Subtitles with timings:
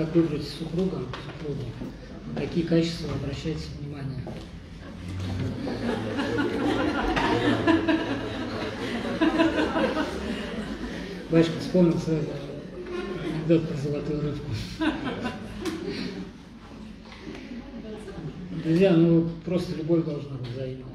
[0.00, 1.62] как выбрать супруга, супругу,
[2.34, 4.24] на какие качества обращайте внимание.
[11.30, 12.28] Башка вспомнил сразу
[13.22, 14.50] анекдот про золотую рыбку.
[18.64, 20.86] Друзья, ну просто любовь должна быть взаимная.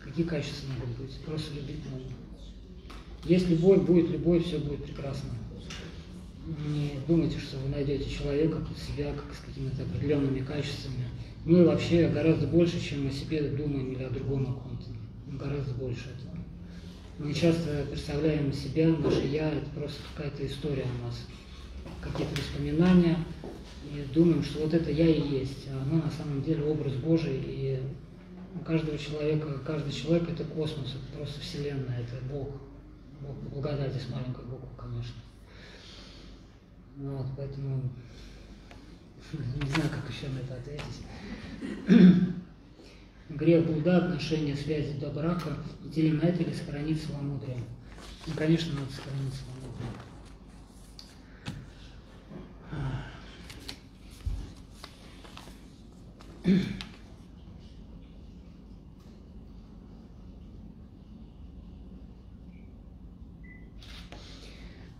[0.00, 1.16] Какие качества могут быть?
[1.24, 2.10] Просто любить нужно.
[3.24, 5.30] Есть любовь, будет любовь, все будет прекрасно.
[6.44, 11.08] Не думайте, что вы найдете человека под себя как с какими-то определенными качествами.
[11.44, 14.72] Мы вообще гораздо больше, чем о себе думаем или о другом о.
[15.36, 16.36] Гораздо больше этого.
[17.18, 21.26] Мы часто представляем себя, наше «я»— это просто какая-то история у нас,
[22.00, 23.16] какие-то воспоминания,
[23.84, 27.40] и думаем, что вот это «я» и есть, а оно на самом деле образ Божий,
[27.46, 27.80] и
[28.54, 32.48] у каждого человека, каждый человек— это космос, это просто Вселенная, это Бог,
[33.20, 35.21] Бог благодати с маленькой буквы, конечно.
[36.96, 37.90] Вот, поэтому
[39.32, 41.06] не знаю, как еще на это ответить.
[43.30, 45.56] Грех блуда, отношения, связи до брака,
[46.02, 47.58] ли на это или сохранить целомудрие?
[48.26, 49.92] Ну, конечно, надо сохранить целомудрие.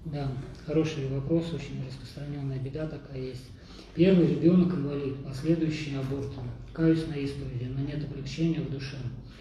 [0.05, 0.33] Да,
[0.67, 3.47] хороший вопрос, очень распространенная беда такая есть.
[3.95, 6.33] Первый ребенок инвалид, последующий аборт.
[6.72, 8.97] Каюсь на исповеди, но нет облегчения в душе.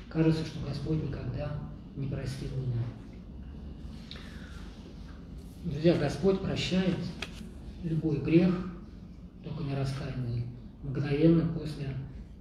[0.10, 1.58] Кажется, что Господь никогда
[1.96, 2.84] не простил меня.
[5.64, 6.98] Друзья, Господь прощает
[7.84, 8.54] любой грех,
[9.44, 10.46] только не раскаянный,
[10.84, 11.96] мгновенно после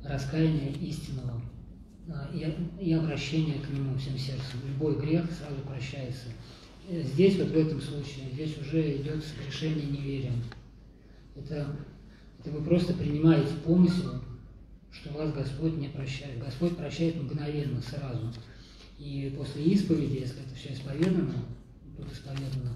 [0.04, 1.40] раскаяния истинного
[2.08, 2.28] а,
[2.80, 4.58] и обращения к Нему всем сердцем.
[4.66, 6.28] Любой грех сразу прощается.
[6.90, 10.42] Здесь, вот в этом случае, здесь уже идет согрешение неверием.
[11.36, 11.76] Это
[12.40, 14.22] это вы просто принимаете помысел,
[14.90, 16.42] что вас Господь не прощает.
[16.42, 18.32] Господь прощает мгновенно, сразу.
[18.98, 21.34] И после исповеди, если это все исповедано,
[21.98, 22.74] тут исповедано,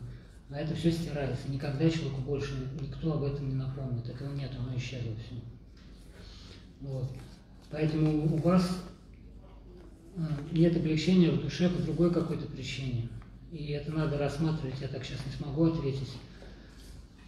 [0.50, 1.50] а это все стирается.
[1.50, 4.06] Никогда человеку больше никто об этом не напомнит.
[4.06, 5.34] Этого нет, оно исчезло все.
[6.82, 7.10] Вот.
[7.70, 8.84] Поэтому у вас
[10.16, 13.08] а, нет облегчения в душе по другой какой-то причине.
[13.54, 16.10] И это надо рассматривать, я так сейчас не смогу ответить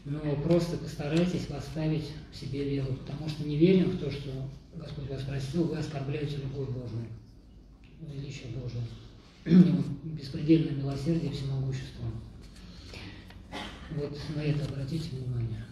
[0.06, 4.30] но просто постарайтесь поставить в себе веру, потому что не верим в то, что
[4.76, 7.08] Господь вас простил, вы оскорбляете любовь Божию,
[8.00, 8.84] величие Божие,
[10.04, 12.04] беспредельное милосердие и всемогущество.
[13.96, 15.64] Вот на это обратите внимание.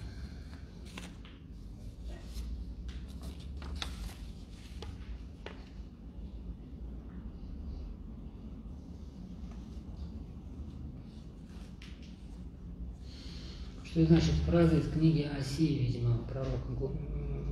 [13.95, 16.67] Что значит фраза из книги Осии, видимо, пророк,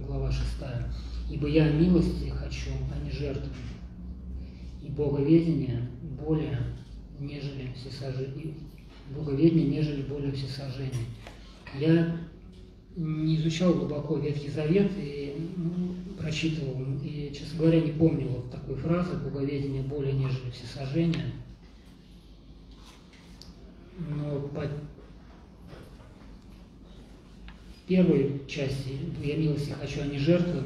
[0.05, 0.45] глава 6.
[1.31, 3.53] «Ибо я милости хочу, а не жертвы,
[4.83, 5.89] и боговедение
[6.19, 6.59] более,
[7.21, 8.55] нежели всесожжение,
[9.15, 11.07] боговедение, нежели более всесожжение».
[11.79, 12.19] Я
[12.97, 18.75] не изучал глубоко Ветхий Завет и ну, прочитывал, и, честно говоря, не помню вот такой
[18.75, 21.35] фразы «боговедение более, нежели всесожжение».
[23.97, 24.67] Но по
[27.93, 30.63] первой части «Я милости хочу, а не жертвы»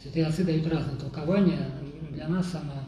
[0.00, 1.68] святые отцы дают разные толкования.
[2.12, 2.82] Для нас самое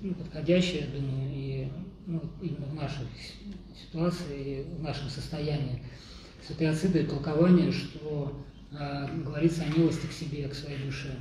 [0.00, 1.68] ну, подходящее, я думаю, и
[2.06, 3.04] ну, именно в нашей
[3.78, 5.82] ситуации, в нашем состоянии.
[6.42, 8.42] Святые отцы дают толкование, что
[8.72, 11.14] э, говорится о милости к себе, к своей душе.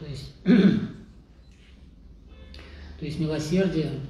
[0.00, 0.34] То есть,
[2.98, 4.00] то есть милосердие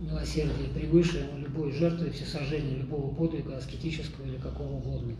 [0.00, 5.14] милосердие превыше любой жертвы, всесожжения, любого подвига, аскетического или какого угодно.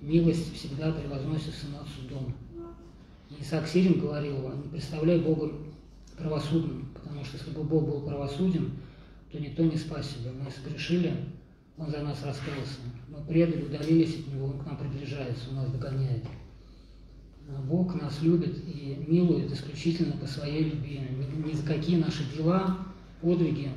[0.00, 2.34] Милость всегда превозносится над судом.
[3.30, 5.50] И Исаак Сирин говорил, не представляй Бога
[6.18, 8.72] правосудным, потому что если бы Бог был правосуден,
[9.32, 10.30] то никто не спасся бы.
[10.32, 11.12] Мы согрешили,
[11.78, 12.80] Он за нас раскрылся.
[13.08, 16.24] Мы предали, удалились от Него, Он к нам приближается, Он нас догоняет.
[17.48, 21.00] А Бог нас любит и милует исключительно по своей любви.
[21.44, 22.78] Ни за какие наши дела,
[23.20, 23.70] подвиги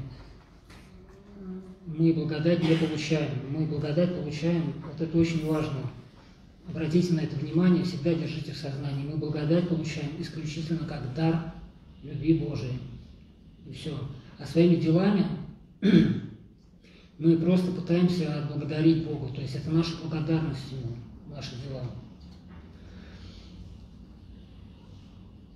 [1.98, 3.32] мы благодать не получаем.
[3.50, 5.80] Мы благодать получаем, вот это очень важно.
[6.70, 9.08] Обратите на это внимание, всегда держите в сознании.
[9.10, 11.54] Мы благодать получаем исключительно как дар
[12.04, 12.80] любви Божией.
[13.68, 13.98] И все.
[14.38, 15.26] А своими делами
[17.18, 19.34] мы просто пытаемся отблагодарить Бога.
[19.34, 20.98] То есть это наша благодарность Ему,
[21.34, 21.84] наши дела.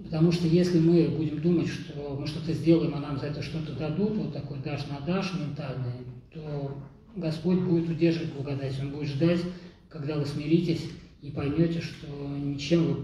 [0.03, 3.73] Потому что если мы будем думать, что мы что-то сделаем, а нам за это что-то
[3.73, 5.93] дадут, вот такой дашь на дашь ментальный,
[6.33, 6.77] то
[7.15, 9.41] Господь будет удерживать благодать, Он будет ждать,
[9.89, 10.87] когда вы смиритесь
[11.21, 12.95] и поймете, что ничем вы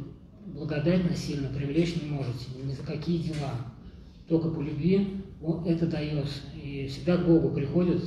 [0.53, 3.53] благодать насильно привлечь не можете, ни за какие дела.
[4.27, 5.23] Только по любви
[5.65, 6.41] это дается.
[6.61, 8.03] И всегда к Богу приходят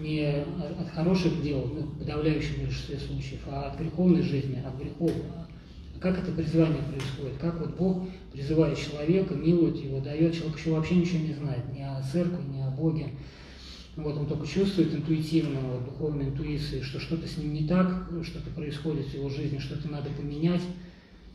[0.00, 0.44] не
[0.78, 5.12] от хороших дел, ну, в подавляющем большинстве случаев, а от греховной жизни, от грехов.
[5.94, 7.36] А как это призвание происходит?
[7.38, 11.82] Как вот Бог призывает человека, милует его, дает, человек еще вообще ничего не знает, ни
[11.82, 13.08] о церкви, ни о Боге.
[13.96, 18.50] Вот, он только чувствует интуитивно, вот, духовной интуицией, что что-то с ним не так, что-то
[18.50, 20.62] происходит в его жизни, что-то надо поменять,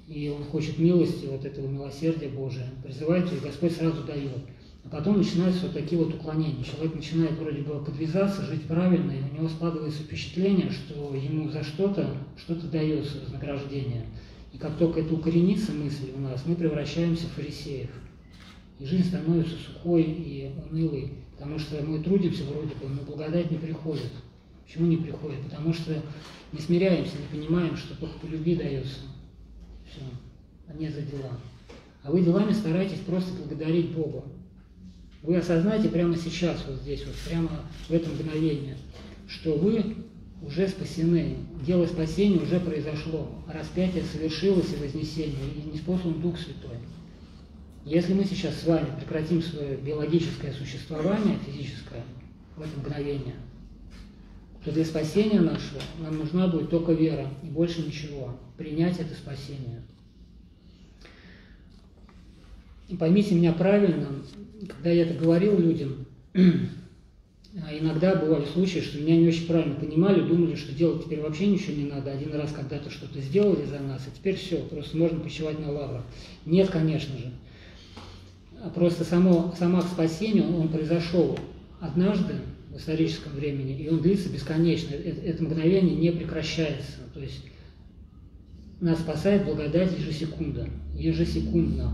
[0.08, 4.40] и он хочет милости, вот этого милосердия Божия, призывает, и Господь сразу дает.
[4.84, 6.64] А потом начинаются вот такие вот уклонения.
[6.64, 11.64] Человек начинает вроде бы подвязаться, жить правильно, и у него складывается впечатление, что ему за
[11.64, 14.06] что-то что-то дается вознаграждение.
[14.52, 17.90] И как только это укоренится мысль у нас, мы превращаемся в фарисеев.
[18.80, 23.58] И жизнь становится сухой и унылой, потому что мы трудимся вроде бы, но благодать не
[23.58, 24.12] приходит.
[24.66, 25.42] Почему не приходит?
[25.44, 26.04] Потому что
[26.52, 28.98] не смиряемся, не понимаем, что только по любви дается.
[29.90, 30.02] Все,
[30.68, 31.32] а не за дела.
[32.04, 34.24] А вы делами старайтесь просто благодарить Бога.
[35.24, 37.50] Вы осознаете прямо сейчас, вот здесь, вот прямо
[37.88, 38.76] в этом мгновении,
[39.28, 39.96] что вы
[40.46, 41.38] уже спасены.
[41.66, 43.30] Дело спасения уже произошло.
[43.48, 46.78] Распятие совершилось и вознесение, и не спослан Дух Святой.
[47.86, 52.04] Если мы сейчас с вами прекратим свое биологическое существование, физическое,
[52.56, 53.36] в это мгновение,
[54.64, 58.38] то для спасения нашего нам нужна будет только вера и больше ничего.
[58.58, 59.82] Принять это спасение.
[62.90, 64.08] И поймите меня правильно,
[64.68, 70.28] когда я это говорил людям, а иногда бывали случаи, что меня не очень правильно понимали,
[70.28, 72.12] думали, что делать теперь вообще ничего не надо.
[72.12, 76.04] Один раз когда-то что-то сделали за нас, и теперь все, просто можно почивать на лаврах.
[76.46, 77.32] Нет, конечно же.
[78.62, 81.38] А просто само, сам акт спасения, он, он произошел
[81.80, 82.36] однажды
[82.72, 84.94] в историческом времени, и он длится бесконечно.
[84.94, 87.00] Это, это мгновение не прекращается.
[87.14, 87.44] То есть
[88.82, 91.92] нас спасает благодать ежесекунда, ежесекундно.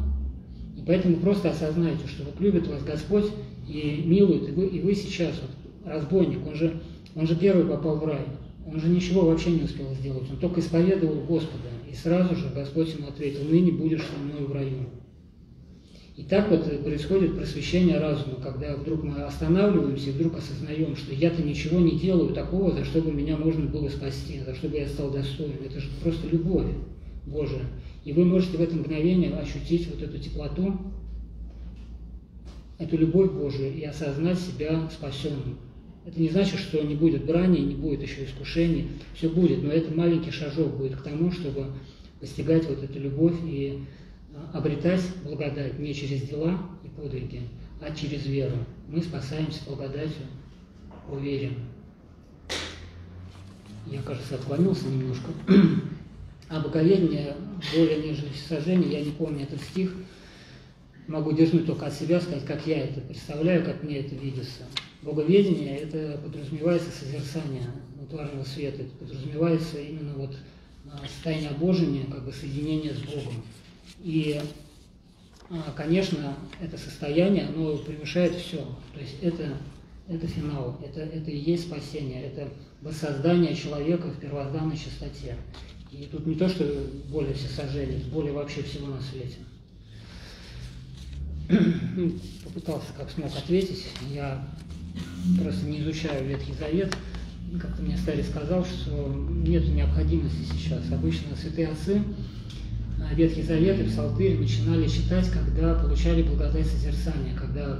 [0.78, 3.32] И поэтому просто осознайте, что вот любит вас Господь
[3.68, 6.82] и милует, и вы, и вы сейчас, вот, разбойник, он же,
[7.16, 8.26] он же первый попал в рай,
[8.66, 12.94] он же ничего вообще не успел сделать, он только исповедовал Господа, и сразу же Господь
[12.96, 14.90] ему ответил, ныне будешь со мной в раю.
[16.18, 21.44] И так вот происходит просвещение разума, когда вдруг мы останавливаемся и вдруг осознаем, что я-то
[21.44, 24.88] ничего не делаю такого, за что бы меня можно было спасти, за что бы я
[24.88, 25.58] стал достоин.
[25.66, 26.68] Это же просто любовь
[27.26, 27.64] Божия.
[28.06, 30.78] И вы можете в это мгновение ощутить вот эту теплоту,
[32.78, 35.58] эту любовь Божию и осознать себя спасенным.
[36.06, 39.94] Это не значит, что не будет брани, не будет еще искушений, все будет, но это
[39.94, 41.66] маленький шажок будет к тому, чтобы
[42.22, 43.80] постигать вот эту любовь и
[44.54, 47.42] обретать благодать не через дела и подвиги,
[47.82, 48.58] а через веру.
[48.88, 50.26] Мы спасаемся благодатью
[51.10, 51.54] по вере.
[53.88, 55.32] Я, кажется, отклонился немножко.
[56.48, 57.36] А боговедение
[57.74, 59.96] более нежели сожжение, я не помню этот стих,
[61.08, 64.62] могу дерзнуть только от себя, сказать, как я это представляю, как мне это видится.
[65.02, 67.64] Боговедение– это подразумевается созерцание
[68.10, 70.36] тварного света, это подразумевается именно вот
[70.92, 73.44] а, состояние обожения, как бы соединение с Богом.
[74.06, 74.40] И,
[75.50, 78.58] а, конечно, это состояние, оно превышает все.
[78.94, 79.58] То есть это,
[80.08, 82.48] это финал, это, это и есть спасение, это
[82.84, 85.38] воссоздание человека в первозданной чистоте.
[85.92, 89.38] И тут не то, что более всесожжение, более вообще всего на свете.
[91.96, 92.12] Ну,
[92.44, 93.86] попытался как смог ответить.
[94.12, 94.48] Я
[95.42, 96.96] просто не изучаю Ветхий Завет.
[97.60, 100.92] Как-то мне Старый сказал, что нет необходимости сейчас.
[100.92, 102.04] Обычно святые отцы
[103.14, 107.80] Ветхий Завет и Псалтырь начинали читать, когда получали благодать созерцания, когда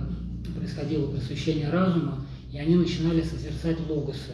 [0.56, 4.34] происходило просвещение разума, и они начинали созерцать логосы.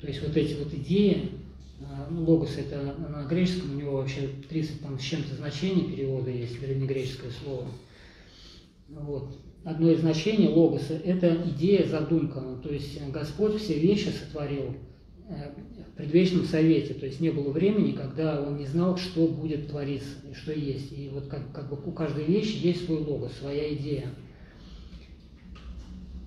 [0.00, 1.30] То есть вот эти вот идеи,
[1.80, 6.30] а, ну, логос это на греческом, у него вообще 30 там, с чем-то значений перевода
[6.30, 7.66] есть, древнегреческое слово.
[8.88, 9.36] Вот.
[9.64, 12.40] Одно из значений логоса– это идея, задумка.
[12.62, 14.87] То есть Господь все вещи сотворил э,
[15.96, 16.94] предвечном совете.
[16.94, 20.92] То есть не было времени, когда он не знал, что будет твориться и что есть.
[20.92, 24.06] И вот как, как бы у каждой вещи есть свой логос, своя идея.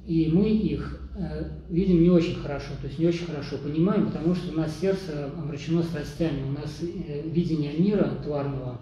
[0.06, 4.34] И мы их э, видим не очень хорошо, то есть не очень хорошо понимаем, потому
[4.34, 8.82] что у нас сердце омрачено страстями, у нас э, видение мира тварного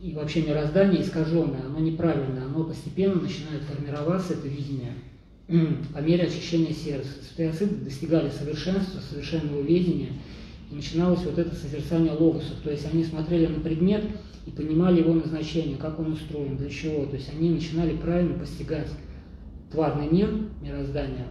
[0.00, 4.92] и вообще мироздание искаженное, оно неправильное, оно постепенно начинает формироваться, это видение,
[5.46, 7.10] по мере очищения сердца.
[7.22, 10.12] Святые отцы достигали совершенства, совершенного видения,
[10.70, 14.04] и начиналось вот это созерцание логосов, то есть они смотрели на предмет
[14.46, 18.88] и понимали его назначение, как он устроен, для чего, то есть они начинали правильно постигать
[19.70, 20.30] тварный мир,
[20.62, 21.26] мироздание,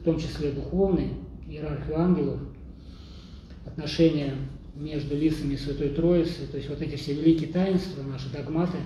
[0.00, 1.10] в том числе духовный,
[1.46, 2.40] иерархию ангелов,
[3.66, 4.34] отношения
[4.74, 8.78] между лицами Святой Троицы, то есть вот эти все великие таинства, наши догматы,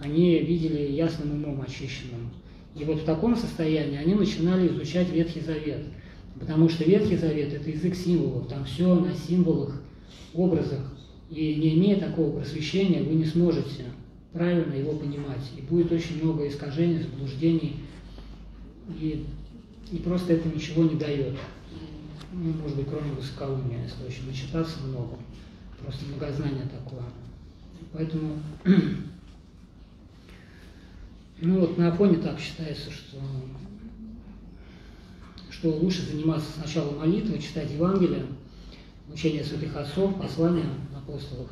[0.00, 2.30] они видели ясным умом очищенным.
[2.74, 5.84] И вот в таком состоянии они начинали изучать Ветхий Завет,
[6.38, 9.82] потому что Ветхий Завет– это язык символов, там все на символах,
[10.34, 10.80] образах,
[11.30, 13.86] и не имея такого просвещения, вы не сможете
[14.32, 17.76] правильно его понимать, и будет очень много искажений, заблуждений,
[18.98, 19.26] и,
[19.92, 21.36] и просто это ничего не дает.
[22.32, 25.16] Ну, может быть, кроме высокоумия, если очень начитаться много.
[25.82, 27.02] Просто многознание такое.
[27.92, 28.38] Поэтому,
[31.42, 33.16] ну вот на Афоне так считается, что,
[35.50, 38.26] что лучше заниматься сначала молитвой, читать Евангелие,
[39.12, 41.48] учение святых отцов, послания апостолов,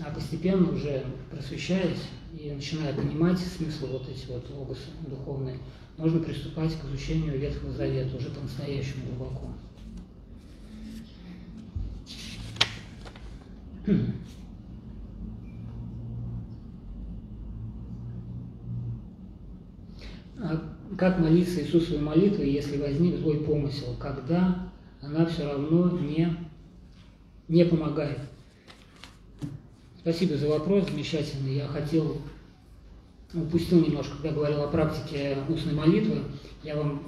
[0.00, 5.58] а постепенно уже просвещаясь и начиная понимать смысл вот эти вот образы духовные,
[5.98, 9.52] можно приступать к изучению Ветхого Завета уже по-настоящему глубоко.
[20.31, 20.31] А
[20.96, 24.70] как молиться Иисусовой молитвой, если возник злой помысел, когда
[25.00, 26.28] она все равно не,
[27.48, 28.18] не помогает?
[29.98, 31.56] Спасибо за вопрос, замечательный.
[31.56, 32.18] Я хотел,
[33.32, 36.22] упустил немножко, когда говорил о практике устной молитвы.
[36.64, 37.02] Я вам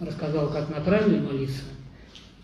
[0.00, 1.62] рассказал, как на правильно молиться,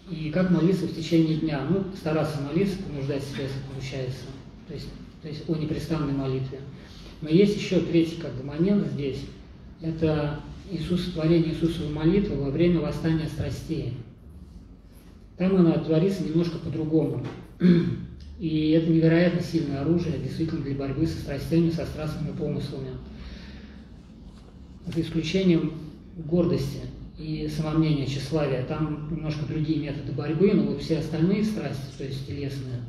[0.09, 1.67] и как молиться в течение дня.
[1.69, 4.25] Ну, стараться молиться, понуждать себя, если получается.
[4.69, 4.89] То есть,
[5.23, 6.61] то есть о непрестанной молитве.
[7.21, 9.25] Но есть еще третий как бы, момент здесь.
[9.81, 13.95] Это Иисус, творение Иисусовой молитвы во время восстания страстей.
[15.37, 17.25] Там она творится немножко по-другому.
[18.39, 22.91] И это невероятно сильное оружие, действительно, для борьбы со страстями, со страстными помыслами.
[24.87, 25.75] За исключением
[26.17, 26.81] гордости
[27.19, 28.63] и самомнение, тщеславие.
[28.63, 32.81] Там немножко другие методы борьбы, но вот все остальные страсти, то есть телесные,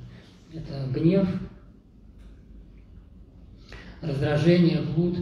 [0.53, 1.27] это гнев,
[4.01, 5.17] раздражение, блуд,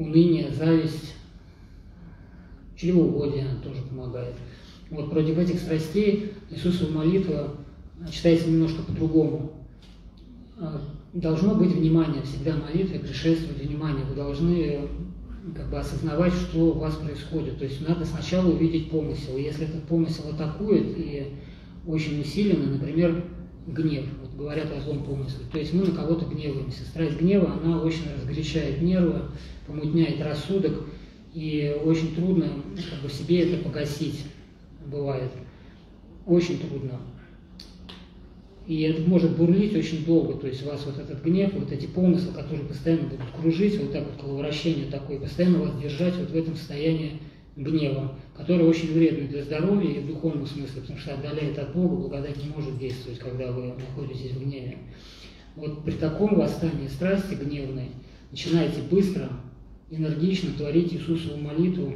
[0.00, 1.14] э, уныние, зависть,
[2.76, 4.34] чревоугодие тоже помогает.
[4.90, 7.54] Вот против этих страстей Иисусова молитва
[8.10, 9.52] читается немножко по-другому.
[10.58, 10.78] Э,
[11.12, 14.04] должно быть внимание всегда молитве, предшествовать внимание.
[14.04, 14.88] Вы должны
[15.54, 17.58] как бы осознавать, что у вас происходит.
[17.58, 19.36] То есть надо сначала увидеть помысел.
[19.36, 21.34] Если этот помысел атакует и
[21.86, 23.24] очень усиленно, например,
[23.66, 24.04] гнев,
[24.40, 26.82] говорят о злом помысле, то есть мы на кого-то гневаемся.
[26.84, 29.20] Страсть гнева, она очень разгорячает нервы,
[29.66, 30.86] помутняет рассудок,
[31.34, 34.24] и очень трудно как бы, себе это погасить
[34.86, 35.30] бывает.
[36.26, 37.00] Очень трудно.
[38.66, 41.86] И это может бурлить очень долго, то есть у вас вот этот гнев, вот эти
[41.86, 46.36] помыслы, которые постоянно будут кружить, вот так вот коловращение такое, постоянно вас держать вот в
[46.36, 47.20] этом состоянии
[47.56, 51.96] гнева, которое очень вредно для здоровья и в духовном смысле, потому что отдаляет от Бога,
[51.96, 54.78] благодать не может действовать, когда вы находитесь в гневе.
[55.56, 57.90] Вот при таком восстании страсти гневной
[58.30, 59.28] начинайте быстро,
[59.90, 61.92] энергично творить Иисусову молитву,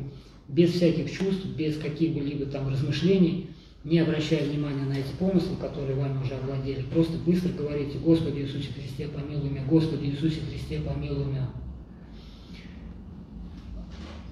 [0.49, 3.49] без всяких чувств, без каких-либо там размышлений,
[3.84, 8.68] не обращая внимания на эти помыслы, которые вами уже овладели, просто быстро говорите, Господи Иисусе
[8.73, 11.50] Христе, помилуй меня, Господи Иисусе Христе, помилуй меня.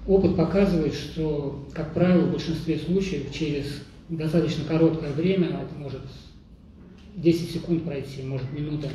[0.05, 3.65] Опыт показывает, что, как правило, в большинстве случаев через
[4.09, 6.01] достаточно короткое время, это может
[7.15, 8.89] 10 секунд пройти, может минута,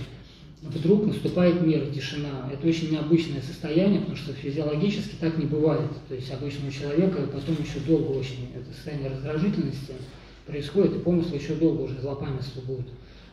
[0.60, 2.50] вдруг наступает мир, тишина.
[2.52, 5.90] Это очень необычное состояние, потому что физиологически так не бывает.
[6.08, 9.92] То есть обычному человека потом еще долго очень это состояние раздражительности–
[10.48, 12.86] происходит, и помыслы еще долго уже злопамятство будут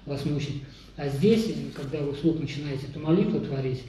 [0.05, 0.63] вас мучить.
[0.97, 3.83] А здесь, когда вы вслух начинаете эту молитву творить,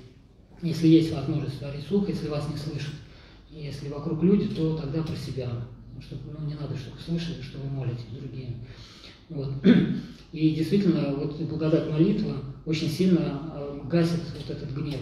[0.63, 2.95] если есть возможность творить слух, если вас не слышат,
[3.65, 5.51] если вокруг люди, то тогда про себя.
[6.01, 8.55] Чтобы, ну, не надо, чтобы слышали, что вы молитесь другие.
[9.31, 9.51] Вот.
[10.33, 12.37] И действительно, вот благодать молитва
[12.67, 15.01] очень сильно э, гасит вот этот гнев.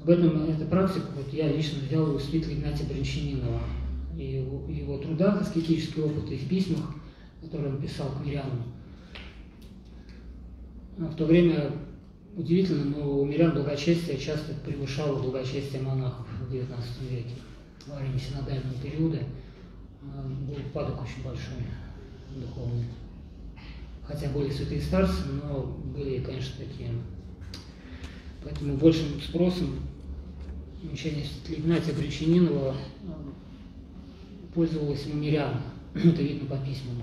[0.00, 3.60] Об этом, эту практику вот я лично взял у святителя Игнатия Бринчанинова.
[4.16, 6.94] И в его трудах, аскетические опыты, и в письмах–
[7.46, 8.64] который он писал к мирянам.
[10.96, 11.72] В то время
[12.34, 16.68] удивительно, но у мирян благочестие часто превышало благочестие монахов в XIX
[17.10, 17.34] веке.
[17.86, 21.62] Во время синодального периода э, был упадок очень большой
[22.34, 22.86] духовный.
[24.04, 26.90] Хотя были святые старцы, но были, конечно, такие.
[28.42, 29.76] Поэтому большим спросом
[30.92, 33.12] учение Игнатия Бричининова э,
[34.52, 35.60] пользовалось мирян.
[35.94, 37.02] Это видно по письмам.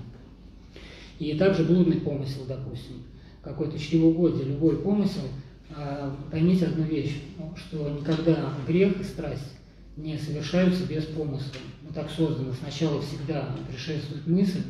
[1.18, 3.04] И также блудный помысел, допустим,
[3.42, 5.22] какой-то чревоугодие, любой помысел,
[5.70, 7.22] а, поймите одну вещь,
[7.56, 9.53] что никогда грех и страсть
[9.96, 11.60] не совершаются без помысла.
[11.82, 12.52] Мы так созданы.
[12.52, 14.62] Сначала всегда предшествует мысль,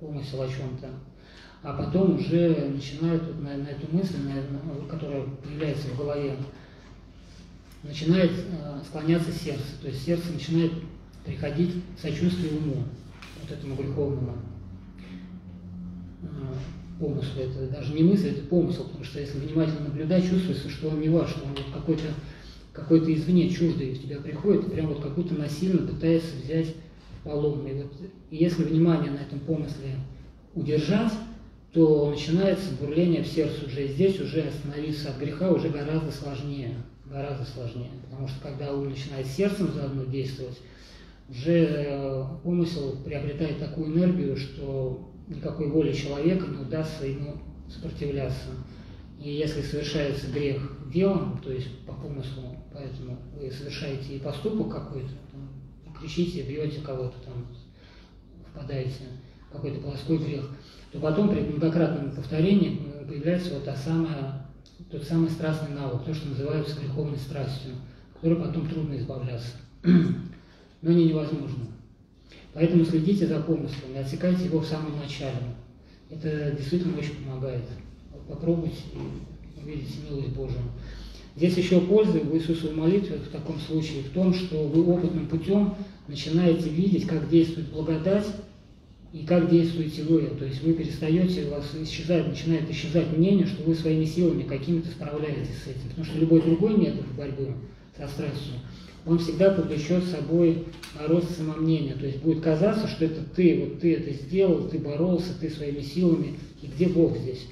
[0.00, 0.90] помысел о чем-то,
[1.62, 6.36] а потом уже начинает вот на, на эту мысль, на, которая появляется в голове,
[7.82, 9.64] начинает э, склоняться сердце.
[9.80, 10.72] То есть сердце начинает
[11.24, 12.84] приходить сочувствие уму,
[13.42, 14.34] вот этому греховному
[16.22, 16.26] э,
[16.98, 17.40] помыслу.
[17.40, 21.08] Это даже не мысль, это помысел, потому что если внимательно наблюдать, чувствуется, что он не
[21.08, 22.04] ваш, он вот какой-то
[22.78, 26.74] какой-то извне чуждый в тебя приходит, и прям вот какую-то насильно пытается взять
[27.24, 27.66] полон.
[27.66, 27.92] И вот
[28.30, 29.96] и если внимание на этом помысле
[30.54, 31.12] удержать,
[31.72, 33.86] то начинается бурление в сердце уже.
[33.88, 36.74] здесь уже остановиться от греха уже гораздо сложнее.
[37.10, 37.90] Гораздо сложнее.
[38.04, 40.58] Потому что когда ум начинает сердцем заодно действовать,
[41.30, 47.34] уже э, помысел приобретает такую энергию, что никакой воли человека не удастся ему
[47.68, 48.48] сопротивляться.
[49.20, 55.10] И если совершается грех делом, то есть по помыслу, поэтому вы совершаете и поступок какой-то,
[55.98, 57.46] кричите, бьете кого-то там,
[58.50, 59.02] впадаете
[59.48, 60.48] в какой-то плоской грех,
[60.92, 64.46] то потом при многократном повторении появляется вот та самая,
[64.90, 67.72] тот самый страстный навык, то, что называется греховной страстью,
[68.14, 69.56] которой потом трудно избавляться.
[69.82, 71.66] Но не невозможно.
[72.54, 75.54] Поэтому следите за помыслом и отсекайте его в самом начале.
[76.08, 77.64] Это действительно очень помогает.
[78.28, 80.60] Попробуйте и увидите милость Божию.
[81.36, 85.74] Здесь еще польза в Иисусовой молитве в таком случае в том, что вы опытным путем
[86.08, 88.26] начинаете видеть, как действует благодать
[89.12, 90.22] и как действуете вы.
[90.38, 94.88] То есть вы перестаете, у вас исчезает, начинает исчезать мнение, что вы своими силами какими-то
[94.88, 95.88] справляетесь с этим.
[95.90, 97.54] Потому что любой другой метод борьбы
[97.96, 98.54] со страстью,
[99.06, 100.64] он всегда повлечет собой
[101.06, 101.94] рост самомнения.
[101.94, 105.80] То есть будет казаться, что это ты, вот ты это сделал, ты боролся, ты своими
[105.80, 107.46] силами, и где Бог здесь?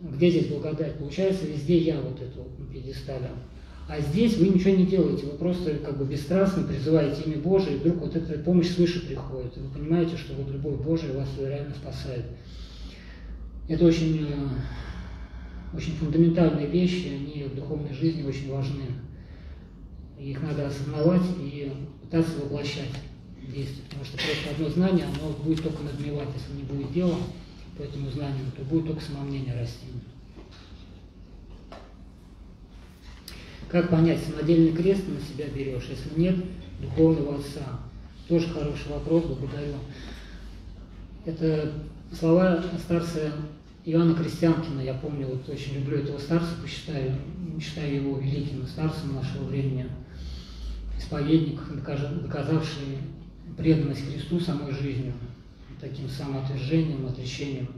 [0.00, 0.96] Где здесь благодать?
[0.98, 2.20] Получается, везде я вот
[2.58, 3.30] на пьедестале.
[3.88, 7.78] А здесь вы ничего не делаете, вы просто как бы бесстрастно призываете имя Божие, и
[7.78, 9.56] вдруг вот эта помощь свыше приходит.
[9.56, 12.26] И вы понимаете, что вот любовь Божия вас реально спасает.
[13.66, 18.84] Это очень, э, очень фундаментальные вещи, они в духовной жизни очень важны.
[20.20, 22.90] Их надо осознавать и пытаться воплощать
[23.40, 27.16] в действие, потому что просто одно знание, оно будет только надмевать, если не будет дела
[27.78, 29.86] по этому знанию, то будет только самомнение расти.
[33.68, 36.36] Как понять, самодельный крест на себя берешь, если нет
[36.80, 37.80] духовного отца?
[38.26, 39.74] Тоже хороший вопрос, благодарю.
[41.24, 41.72] Это
[42.12, 43.32] слова старца
[43.84, 47.14] Иоанна Крестьянкина, я помню, вот очень люблю этого старца, посчитаю,
[47.60, 49.86] считаю его великим старцем нашего времени,
[50.98, 51.60] исповедник,
[52.22, 52.98] доказавший
[53.56, 55.12] преданность Христу самой жизнью
[55.80, 57.68] таким самоотвержением, отречением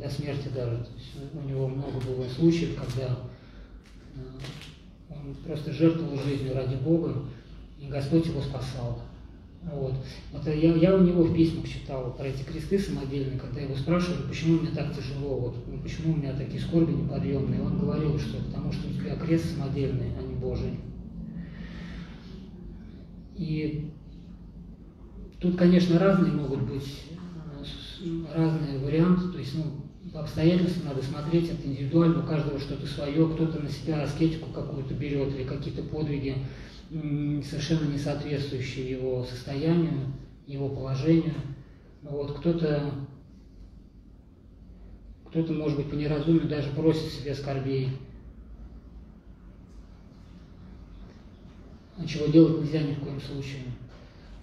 [0.00, 0.86] до смерти даже.
[1.34, 3.18] У него много было случаев, когда
[4.14, 4.20] э,
[5.10, 7.24] он просто жертвовал жизнью ради Бога,
[7.80, 9.02] и Господь его спасал.
[9.62, 9.94] Вот.
[10.32, 14.26] Это я, я у него в письмах читал про эти кресты самодельные, когда его спрашивали,
[14.26, 17.62] почему мне так тяжело, вот, ну, почему у меня такие скорби неподъемные.
[17.62, 20.78] Он говорил, что потому что у тебя крест самодельный, а не Божий.
[23.36, 23.90] И
[25.40, 27.02] тут, конечно, разные могут быть
[28.34, 29.64] разные варианты, то есть, ну,
[30.12, 34.94] по обстоятельствам надо смотреть, это индивидуально, у каждого что-то свое, кто-то на себя аскетику какую-то
[34.94, 36.36] берет или какие-то подвиги,
[36.90, 40.12] совершенно не соответствующие его состоянию,
[40.46, 41.34] его положению.
[42.02, 42.92] Вот, кто-то,
[45.28, 47.90] кто-то, может быть, по неразумию даже просит себе скорбей.
[51.98, 53.60] А чего делать нельзя ни в коем случае.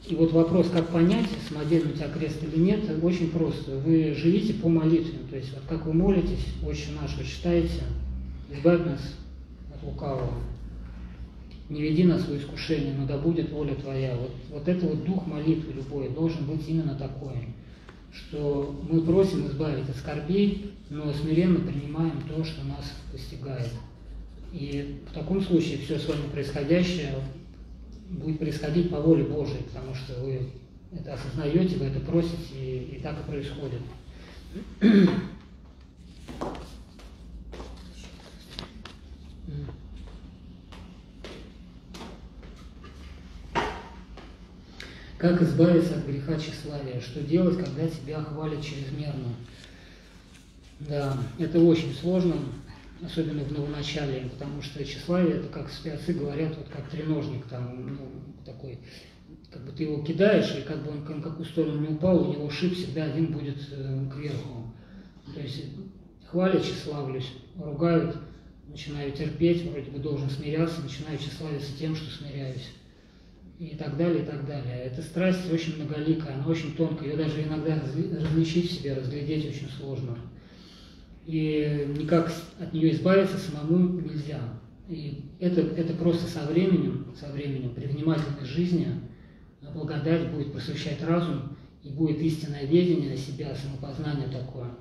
[0.10, 3.78] И вот вопрос, как понять, самодельный у тебя крест или нет, очень просто.
[3.80, 7.82] Вы живите по молитве, то есть вот как вы молитесь, очень наш, вы читаете,
[8.50, 9.02] избавь нас
[9.76, 10.32] от лукавого.
[11.70, 14.16] Не веди нас в искушение, но да будет воля Твоя.
[14.16, 17.50] Вот, вот это вот дух молитвы любой должен быть именно такой,
[18.14, 23.74] что мы просим избавить от скорбей, но смиренно принимаем то, что нас постигает.
[24.54, 27.16] И в таком случае все с вами происходящее
[28.10, 30.50] будет происходить по воле Божией, потому что вы
[30.92, 33.82] это осознаете, вы это просите, и, и так и происходит.
[45.18, 47.02] Как избавиться от греха тщеславия?
[47.02, 49.30] Что делать, когда тебя хвалят чрезмерно?
[50.80, 52.36] Да, это очень сложно
[53.04, 58.10] особенно в новоначале, потому что тщеславие, это как спецы говорят, вот как треножник там, ну,
[58.46, 58.80] такой,
[59.52, 62.34] как бы ты его кидаешь, и как бы он в какую сторону не упал, у
[62.34, 64.74] него шип всегда один будет э, кверху.
[65.34, 65.66] То есть
[66.30, 68.18] хвалят, тщеславлюсь, ругают,
[68.68, 72.70] начинаю терпеть, вроде бы должен смиряться, начинаю тщеславиться тем, что смиряюсь.
[73.60, 74.84] и так далее, и так далее.
[74.86, 79.70] Эта страсть очень многоликая, она очень тонкая, ее даже иногда различить в себе, разглядеть очень
[79.70, 80.18] сложно.
[81.28, 84.40] И никак от нее избавиться самому нельзя.
[84.90, 88.88] И это, это просто со временем, со временем, при внимательной жизни,
[89.74, 94.72] благодать будет просвещать разум, и будет истинное ведение себя, самопознание такое–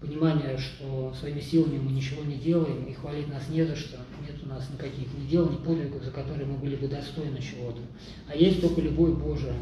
[0.00, 4.36] понимание, что своими силами мы ничего не делаем, и хвалить нас не за что, нет
[4.44, 7.80] у нас никаких ни дел, ни подвигов, за которые мы были бы достойны чего-то.
[8.28, 9.54] А есть только любовь Божия.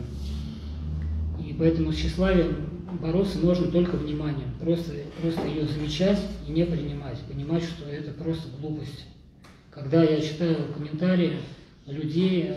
[1.42, 7.18] И поэтому с тщеславием бороться можно только вниманием, просто, просто ее замечать и не принимать,
[7.20, 9.06] понимать, что это просто глупость.
[9.70, 11.38] Когда я читаю комментарии
[11.86, 12.54] людей,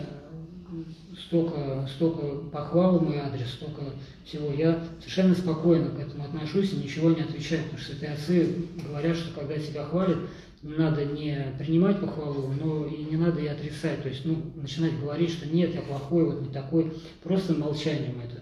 [1.26, 3.82] столько, столько похвал в мой адрес, столько
[4.24, 4.52] всего.
[4.52, 9.16] Я совершенно спокойно к этому отношусь и ничего не отвечаю, потому что святые отцы говорят,
[9.16, 10.18] что когда тебя хвалят,
[10.62, 14.02] надо не принимать похвалу, но и не надо и отрицать.
[14.02, 18.39] То есть, ну, начинать говорить, что нет, я плохой, вот не такой, просто молчанием это.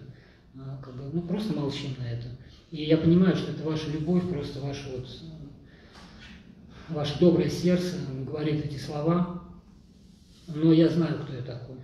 [0.99, 2.27] Бы, ну, просто молчим на это.
[2.71, 5.07] И я понимаю, что это ваша любовь, просто ваше вот
[6.89, 9.43] ваше доброе сердце говорит эти слова,
[10.47, 11.77] но я знаю, кто я такой.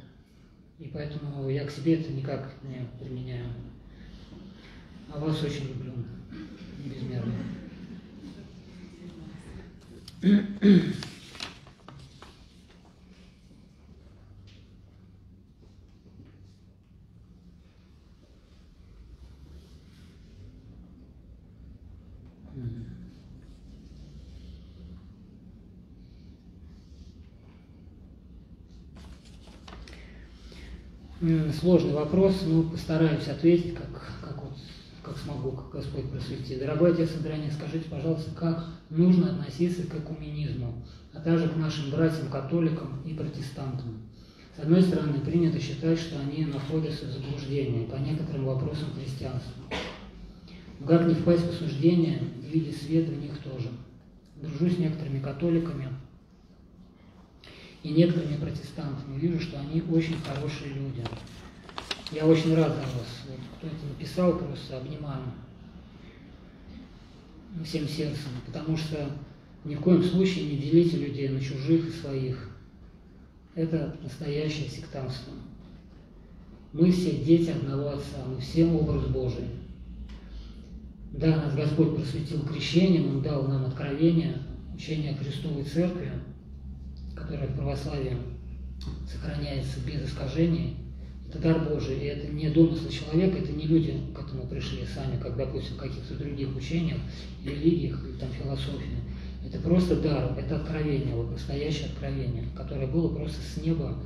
[0.80, 3.46] И поэтому я к себе это никак не применяю.
[5.14, 5.94] А вас очень люблю.
[6.84, 7.34] Безмерно.
[31.60, 33.90] Сложный вопрос, но постараюсь ответить, как,
[34.22, 34.54] как, вот,
[35.02, 36.60] как смогу, как Господь просветит.
[36.60, 43.02] Дорогой отец Андроник, скажите, пожалуйста, как нужно относиться к экуменизму, а также к нашим братьям-католикам
[43.06, 44.04] и протестантам?
[44.56, 49.64] С одной стороны, принято считать, что они находятся в заблуждении по некоторым вопросам христианства.
[50.80, 53.70] Но как не впасть в осуждение видеть свет в них тоже?
[54.40, 55.88] Дружу с некоторыми католиками,
[57.86, 59.20] и некоторыми протестантами.
[59.20, 61.04] Вижу, что они очень хорошие люди.
[62.12, 63.22] Я очень рад за вас.
[63.30, 65.22] Вот, кто это написал, просто обнимаю
[67.64, 69.12] всем сердцем, потому что
[69.64, 72.50] ни в коем случае не делите людей на чужих и своих.
[73.54, 75.34] Это настоящее сектантство.
[76.74, 79.46] Мы все дети одного Отца, мы все образ Божий.
[81.12, 84.42] Да, нас Господь просветил крещением, Он дал нам откровение,
[84.74, 86.12] учение Христовой Церкви–
[87.26, 88.18] которая в православии
[89.12, 90.78] сохраняется без искажений,
[91.28, 95.20] это дар Божий, и это не домыслы человека, это не люди к этому пришли сами,
[95.20, 97.00] как, допустим, в каких-то других учениях,
[97.44, 99.00] религиях или там философии.
[99.44, 103.98] Это просто дар, это откровение, вот настоящее откровение, которое было просто с неба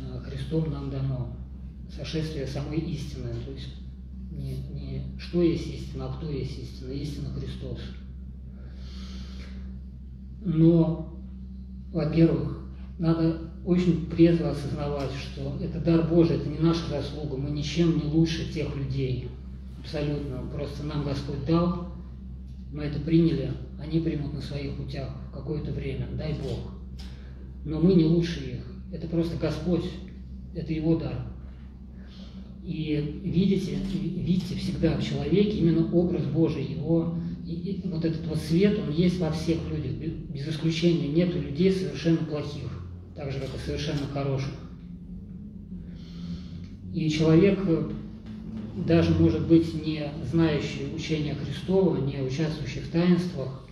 [0.00, 1.36] э, Христом нам дано.
[1.94, 3.68] Сошествие самой истины, то есть
[4.32, 7.78] не, не что есть истина, а кто есть истина, истина Христос.
[10.44, 11.22] Но,
[11.92, 12.63] во-первых,
[12.98, 18.04] надо очень трезво осознавать, что это дар Божий, это не наша заслуга, мы ничем не
[18.04, 19.28] лучше тех людей.
[19.80, 20.38] Абсолютно.
[20.52, 21.88] Просто нам Господь дал,
[22.72, 26.72] мы это приняли, они примут на своих путях какое-то время, дай Бог.
[27.64, 28.66] Но мы не лучше их.
[28.92, 29.84] Это просто Господь,
[30.54, 31.26] это Его дар.
[32.62, 37.14] И видите, видите всегда в человеке именно образ Божий, его
[37.46, 39.92] и, и вот этот вот свет, он есть во всех людях,
[40.32, 41.08] без исключения.
[41.08, 42.83] Нет людей совершенно плохих
[43.14, 44.52] так же, как и совершенно хороших.
[46.94, 47.90] И человек, э,
[48.86, 53.66] даже, может быть, не знающий учения Христова, не участвующий в таинствах,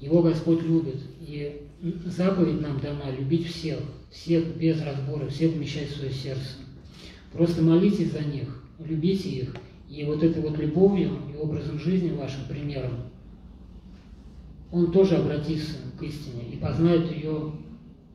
[0.00, 0.98] его Господь любит.
[1.20, 1.62] И
[2.06, 3.78] заповедь нам дана любить всех,
[4.10, 6.56] всех без разбора, всех вмещать в свое сердце.
[7.32, 9.56] Просто молитесь за них, любите их,
[9.88, 12.92] и вот этой вот любовью и образом жизни вашим примером,
[14.72, 17.52] он тоже обратится к истине и познает ее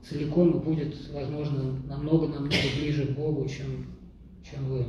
[0.08, 3.88] целиком и будет, возможно, намного-намного ближе к Богу, чем,
[4.44, 4.86] чем вы.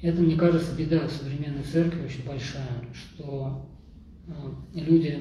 [0.00, 3.66] Это, мне кажется, беда современной церкви очень большая, что
[4.28, 4.32] э,
[4.74, 5.18] люди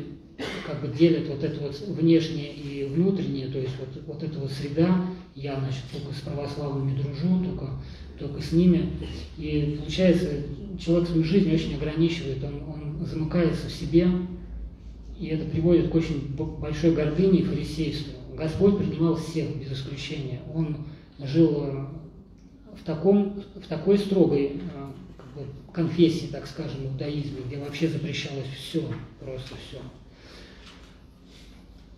[0.67, 4.51] как бы делят вот это вот внешнее и внутреннее, то есть вот, вот эта вот
[4.51, 5.03] среда,
[5.35, 7.71] я, значит, только с православными дружу, только,
[8.19, 8.91] только с ними,
[9.37, 10.43] и получается,
[10.79, 14.07] человек свою жизнь очень ограничивает, он, он замыкается в себе,
[15.19, 18.13] и это приводит к очень большой гордыне и фарисейству.
[18.35, 20.41] Господь принимал всех без исключения.
[20.53, 20.77] Он
[21.19, 21.85] жил э,
[22.79, 28.47] в, таком, в такой строгой э, как бы, конфессии, так скажем, иудаизме, где вообще запрещалось
[28.55, 28.83] все,
[29.19, 29.79] просто все.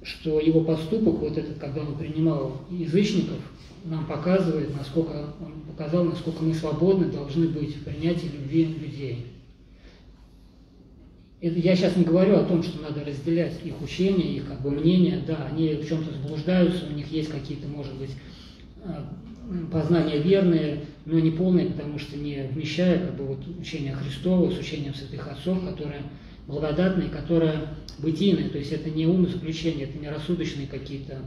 [0.01, 3.39] что его поступок, вот этот, когда он принимал язычников,
[3.85, 9.25] нам показывает, насколько он показал, насколько мы свободны должны быть в принятии любви людей.
[11.41, 14.71] Это я сейчас не говорю о том, что надо разделять их учения, их как бы
[14.71, 18.11] мнения, да, они в чем-то заблуждаются, у них есть какие-то, может быть,
[18.83, 19.09] а,
[19.71, 24.59] познания верные, но не полные, потому что не вмещая как бы, вот, учение Христова с
[24.59, 26.01] учением святых отцов, которое
[26.45, 31.19] благодатное, которое бытийное, то есть это не ум заключение, это не рассудочные какие-то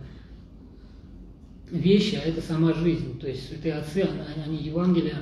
[1.71, 3.19] вещи, а это сама жизнь.
[3.19, 5.17] То есть святые отцы, они, они Евангелие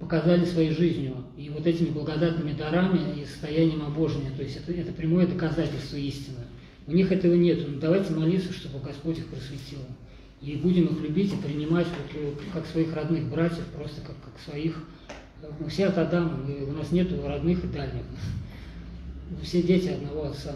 [0.00, 1.16] показали своей жизнью.
[1.36, 6.38] И вот этими благодатными дарами и состоянием обожения, то есть это, это прямое доказательство истины.
[6.86, 7.60] У них этого нет.
[7.68, 9.78] Ну, давайте молиться, чтобы Господь их просветил.
[10.40, 14.40] И будем их любить и принимать вот, э, как своих родных братьев, просто как, как
[14.42, 14.82] своих.
[15.60, 18.02] Мы все от Адама, мы, у нас нет родных и дальних.
[19.30, 20.54] Мы все дети одного отца.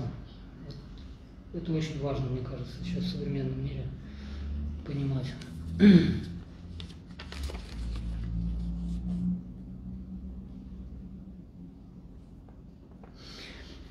[0.67, 1.63] Вот.
[1.63, 3.85] Это очень важно, мне кажется, сейчас в современном мире
[4.87, 5.27] понимать.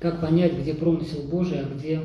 [0.04, 1.98] Как понять, где промысел Божий, а где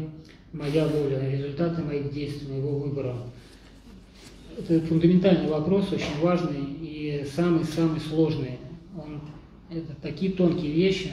[0.54, 3.14] моя воля, результаты моих действий, моего выбора?
[4.58, 8.58] Это фундаментальный вопрос, очень важный и самый-самый сложный.
[8.96, 9.20] Он,
[9.70, 11.12] это такие тонкие вещи,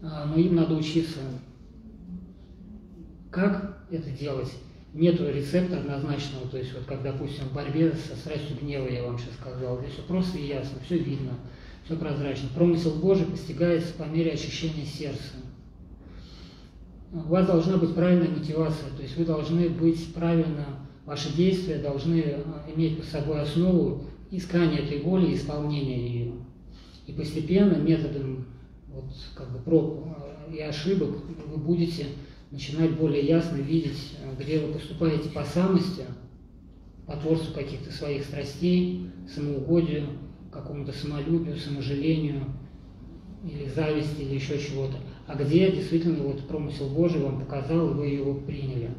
[0.00, 1.18] а, но им надо учиться.
[3.30, 4.50] Как это делать?
[4.94, 9.18] Нету рецепта однозначного, то есть вот как, допустим, в борьбе со страстью гнева, я вам
[9.18, 11.32] сейчас сказал, здесь все просто и ясно, все видно,
[11.84, 12.48] все прозрачно.
[12.54, 15.34] Промысел Божий постигается по мере очищения сердца
[17.12, 20.66] у вас должна быть правильная мотивация, то есть вы должны быть правильно,
[21.06, 22.42] ваши действия должны э,
[22.74, 26.32] иметь под собой основу искания этой воли и исполнения ее.
[27.06, 28.46] И постепенно методом
[28.88, 30.04] вот, как бы, проб
[30.48, 31.10] э, и ошибок
[31.46, 32.06] вы будете
[32.50, 36.04] начинать более ясно видеть, э, где вы поступаете по самости,
[37.06, 40.08] по творцу каких-то своих страстей, самоугодию,
[40.52, 42.44] какому-то самолюбию, саможалению,
[43.44, 44.96] или зависти, или еще чего-то
[45.28, 48.90] а где действительно вот промысел Божий вам показал, и вы его приняли.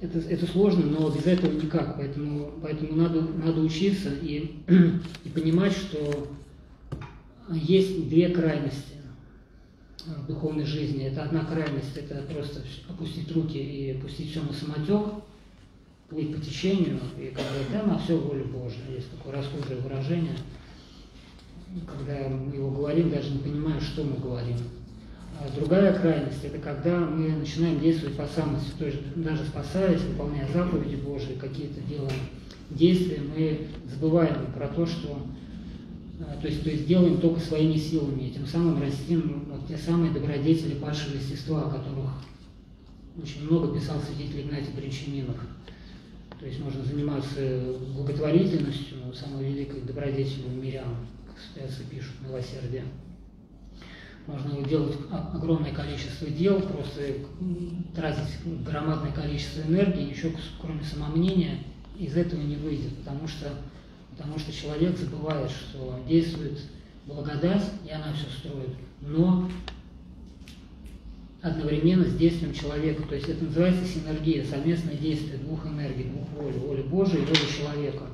[0.00, 4.56] Это, это сложно, но без этого никак, поэтому, поэтому надо, надо учиться и,
[5.24, 6.28] и понимать, что
[7.50, 8.96] есть две крайности
[10.04, 11.04] в духовной жизни.
[11.04, 15.22] Это одна крайность, это просто опустить руки и пустить все на самотек,
[16.08, 18.82] плыть по течению, и как бы да, на все волю Божию.
[18.92, 20.36] Есть такое расхожее выражение–
[21.86, 24.56] когда мы его говорим, даже не понимая, что мы говорим.
[25.40, 30.48] А другая крайность– это когда мы начинаем действовать по самости, то есть даже спасаясь, выполняя
[30.52, 32.18] заповеди Божии, какие-то делаем
[32.70, 35.16] действия, мы забываем про то, что
[36.20, 39.76] а, то есть, то есть делаем только своими силами, и тем самым растим вот те
[39.76, 42.10] самые добродетели падшего естества, о которых
[43.22, 45.36] очень много писал святитель Игнатий Бринчанинов.
[46.40, 50.96] То есть можно заниматься благотворительностью, самой великой добродетелью мирян,
[51.40, 52.84] стоятся пишут милосердие.
[54.26, 57.00] Можно делать огромное количество дел, просто
[57.94, 61.58] тратить громадное количество энергии, ничего кроме самомнения
[61.98, 63.50] из этого не выйдет, потому что,
[64.10, 66.60] потому что человек забывает, что действует
[67.06, 69.48] благодать, и она все строит, но
[71.40, 73.02] одновременно с действием человека.
[73.04, 77.56] То есть это называется синергия, совместное действие двух энергий, двух воль, воли Божией и воли
[77.56, 78.04] человека.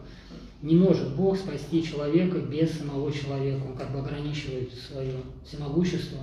[0.64, 3.60] Не может Бог спасти человека без самого человека.
[3.66, 5.12] Он как бы ограничивает свое
[5.46, 6.20] всемогущество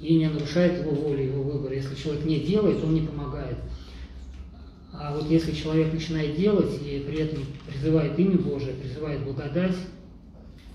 [0.00, 1.74] и не нарушает его волю, его выбор.
[1.74, 3.58] Если человек не делает, он не помогает.
[4.90, 9.76] А вот если человек начинает делать и при этом призывает имя Божие, призывает благодать,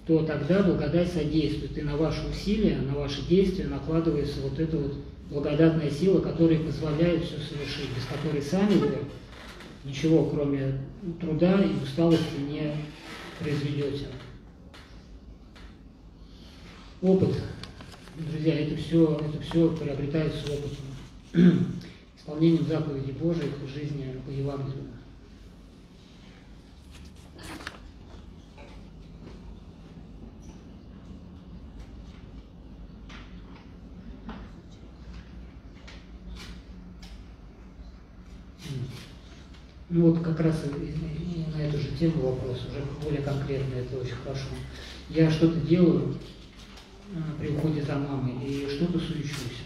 [0.05, 1.75] то тогда благодать содействует.
[1.75, 4.93] И на ваши усилия, на ваши действия накладывается вот эта вот
[5.31, 8.97] благодатная сила, которая позволяет все совершить, без которой сами вы
[9.83, 10.79] ничего, кроме
[11.19, 12.75] труда и усталости, не
[13.39, 14.07] произведете.
[17.01, 17.41] Опыт.
[18.17, 20.85] Друзья, это все, это все приобретается опытом.
[22.17, 24.85] Исполнением заповедей Божьих в жизни по Евангелию.
[39.95, 40.55] Ну вот как раз
[41.55, 44.47] на эту же тему вопрос, уже более конкретно, это очень хорошо.
[45.07, 46.15] Я что-то делаю
[47.15, 49.61] а, при уходе за мамой и что-то суечусь.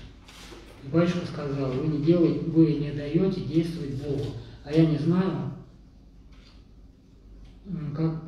[0.84, 4.26] И батюшка сказал, вы не делаете, вы не даете действовать Богу.
[4.66, 5.54] А я не знаю,
[7.96, 8.22] как,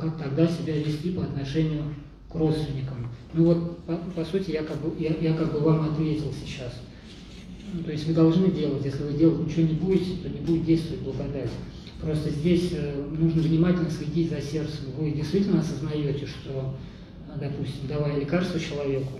[0.00, 1.94] как тогда себя вести по отношению
[2.32, 3.10] к родственникам.
[3.34, 6.72] Ну вот, по, по сути, я как, бы, я, я как бы вам ответил сейчас.
[7.74, 10.64] Ну, то есть вы должны делать, если вы делать ничего не будете, то не будет
[10.64, 11.50] действовать благодать.
[12.00, 14.92] Просто здесь э, нужно внимательно следить за сердцем.
[14.96, 16.76] Вы действительно осознаете, что,
[17.40, 19.18] допустим, давая лекарство человеку,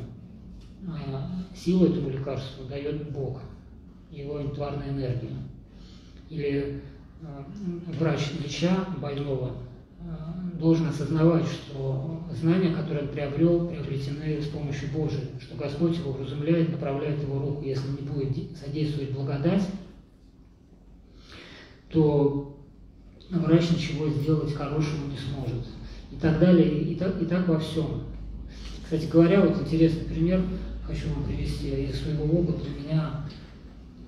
[0.87, 3.41] а, силу этому лекарству дает Бог,
[4.13, 5.31] его тварная энергия.
[6.31, 6.81] Или
[7.99, 9.53] врач леча больного
[10.59, 16.71] должен осознавать, что знания, которые он приобрел, приобретены с помощью Божией, что Господь его вразумляет,
[16.71, 17.65] направляет его руку.
[17.65, 19.63] Если не будет содействовать благодать,
[21.91, 22.57] то
[23.31, 25.67] врач ничего сделать хорошего не сможет.
[26.13, 28.05] И так далее, и так, и так во всем.
[28.85, 30.43] Кстати говоря, вот интересный пример
[30.87, 32.61] хочу вам привести из своего опыта.
[32.69, 33.27] У меня,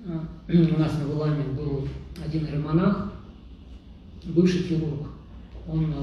[0.76, 1.88] у нас на Выламе был
[2.24, 3.12] один романах,
[4.24, 5.15] бывший хирург.
[5.68, 5.94] Он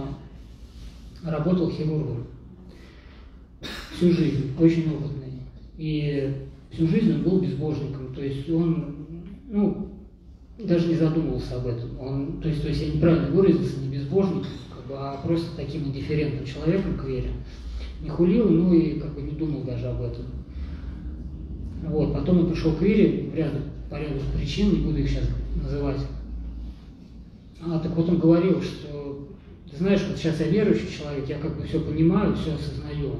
[1.23, 2.25] работал хирургом
[3.95, 5.33] всю жизнь, очень опытный.
[5.77, 8.95] И всю жизнь он был безбожником, то есть он,
[9.49, 9.89] ну,
[10.59, 11.99] даже не задумывался об этом.
[11.99, 14.45] Он, то есть, то есть я неправильно выразился, не безбожник,
[14.75, 17.31] как бы, а просто таким индифферентным человеком к вере.
[18.01, 20.25] Не хулил, ну и как бы не думал даже об этом.
[21.87, 25.29] Вот, потом он пришел к вере, ряду, по ряду причин, не буду их сейчас
[25.61, 25.99] называть.
[27.61, 29.27] А, так вот он говорил, что
[29.73, 33.15] ты знаешь, вот сейчас я верующий человек, я как бы все понимаю, все осознаю.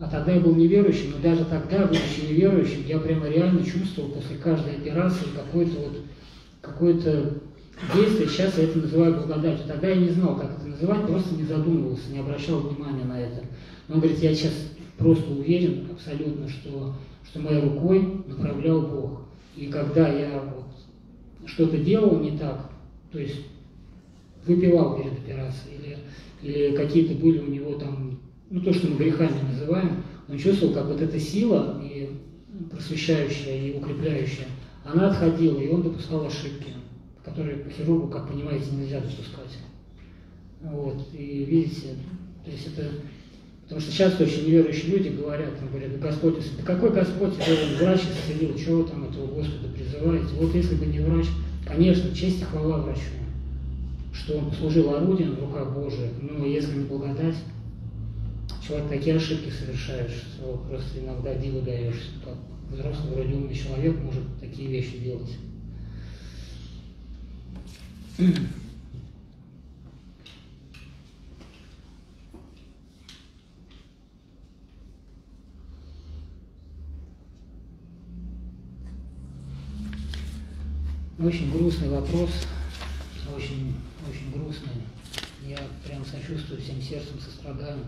[0.00, 4.38] А тогда я был неверующим, но даже тогда, будучи неверующим, я прямо реально чувствовал после
[4.38, 5.98] каждой операции какое-то вот
[6.60, 7.34] какое-то
[7.94, 9.66] действие, сейчас я это называю благодатью.
[9.68, 13.44] Тогда я не знал, как это называть, просто не задумывался, не обращал внимания на это.
[13.88, 14.52] Но он говорит, я сейчас
[14.98, 19.20] просто уверен абсолютно, что, что моей рукой направлял Бог.
[19.56, 22.70] И когда я вот что-то делал не так,
[23.12, 23.36] то есть
[24.46, 25.98] выпивал перед операцией, или,
[26.42, 28.18] или какие-то были у него там,
[28.50, 32.10] ну то, что мы грехами называем, он чувствовал, как вот эта сила, и
[32.70, 34.46] просвещающая, и укрепляющая,
[34.84, 36.72] она отходила, и он допускал ошибки,
[37.24, 39.58] которые по хирургу, как понимаете, нельзя допускать.
[40.62, 41.96] Вот, и видите,
[42.44, 42.90] то есть это
[43.70, 48.00] Потому что часто очень неверующие люди говорят, там, говорят, Господь, да какой Господь, это врач
[48.00, 50.34] исцелил, чего вы там этого Господа призываете?
[50.40, 51.26] Вот если бы не врач,
[51.64, 53.19] конечно, честь и хвала врачу
[54.12, 57.36] что он послужил орудием в руках Божиих, но если не благодать,
[58.66, 62.36] человек такие ошибки совершает, что просто иногда диву даешься, как
[62.70, 65.36] взрослый вроде умный человек может такие вещи делать.
[81.18, 82.30] Очень грустный вопрос,
[83.36, 83.69] очень
[84.30, 84.74] очень грустная.
[85.46, 87.78] Я прям сочувствую всем сердцем, сострадаю.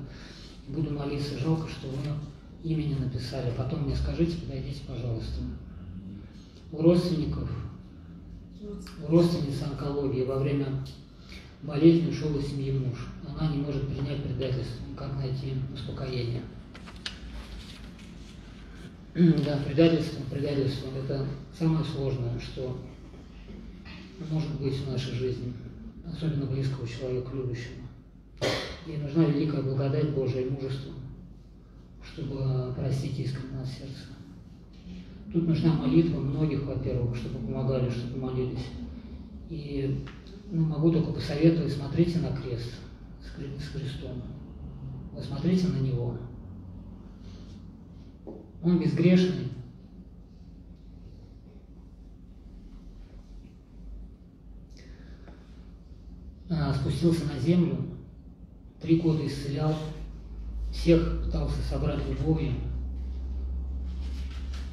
[0.68, 1.38] Буду молиться.
[1.38, 1.98] Жалко, что вы
[2.64, 3.52] имя не написали.
[3.56, 5.40] Потом мне скажите, подойдите, пожалуйста.
[6.70, 7.50] У родственников,
[9.06, 10.66] у родственницы онкологии во время
[11.62, 13.08] болезни ушел из семьи муж.
[13.28, 14.84] Она не может принять предательство.
[14.96, 16.42] Как найти успокоение?
[19.44, 21.26] Да, предательство, предательство– это
[21.58, 22.78] самое сложное, что
[24.30, 25.52] может быть в нашей жизни
[26.06, 27.82] особенно близкого человека, любящего.
[28.86, 30.92] И нужна великая благодать Божия и мужество,
[32.02, 34.08] чтобы простить искренне от сердца.
[35.32, 38.66] Тут нужна молитва многих, во-первых, чтобы помогали, чтобы молились.
[39.48, 40.04] И
[40.50, 42.74] ну, могу только посоветовать, смотрите на крест
[43.22, 44.22] с крестом.
[45.12, 46.18] Вы смотрите на него.
[48.62, 49.52] Он безгрешный,
[56.54, 57.76] А, спустился на землю,
[58.80, 59.74] три года исцелял,
[60.72, 62.52] всех пытался собрать любовью,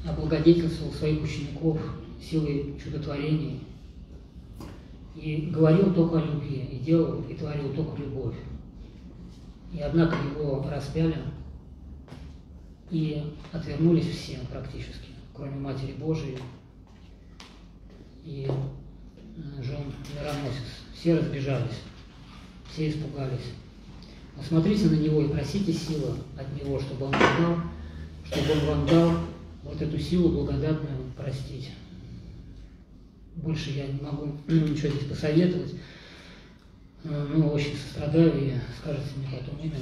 [0.06, 1.78] облагодетельствовал своих учеников
[2.20, 3.62] силой чудотворений
[5.14, 8.36] и говорил только о любви, и делал, и творил только любовь.
[9.72, 11.16] И однако его распяли,
[12.90, 16.38] и отвернулись все практически, кроме Матери Божией
[18.24, 18.50] и
[19.62, 19.84] жен
[20.14, 20.80] мироносец.
[20.94, 21.80] Все разбежались,
[22.72, 23.52] все испугались.
[24.36, 27.56] Посмотрите на него и просите силы от него, чтобы он вам дал,
[28.24, 29.12] чтобы он вам дал
[29.62, 31.70] вот эту силу благодатную простить.
[33.36, 35.74] Больше я не могу ничего здесь посоветовать.
[37.02, 39.76] Ну, очень сострадаю и скажете мне потом имя,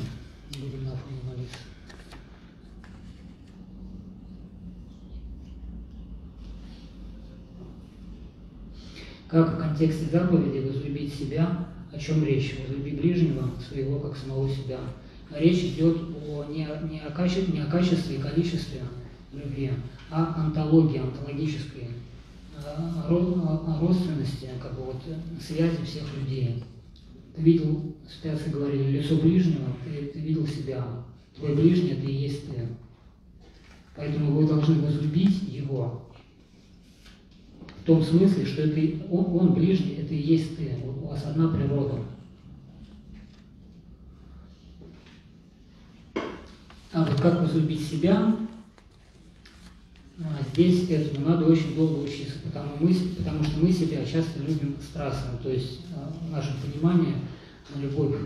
[0.61, 1.59] будем на фоне молиться.
[9.27, 12.57] Как в контексте заповеди возлюбить себя, о чем речь?
[12.61, 14.79] Возлюби ближнего своего, как самого себя.
[15.35, 18.83] Речь идет о, не, не, о качестве, не о качестве и количестве
[19.33, 19.73] любви,
[20.11, 21.89] а антологии, антологической
[23.79, 25.03] родственности, как бы вот
[25.41, 26.65] связи всех людей.
[27.35, 30.85] Ты видел, спяцы говорили, лицо ближнего, ты, ты видел себя.
[31.37, 32.67] Твой ближний– это и есть ты.
[33.95, 36.08] Поэтому вы должны возлюбить его
[37.89, 40.77] том смысле, что это он, он ближний, это и есть ты.
[40.85, 41.95] У вас одна природа.
[46.93, 48.37] А вот как возлюбить себя,
[50.19, 54.77] а здесь этому надо очень долго учиться, потому, мы, потому что мы себя часто любим
[54.83, 57.15] страстно, то есть а, наше понимание
[57.75, 58.17] на любовь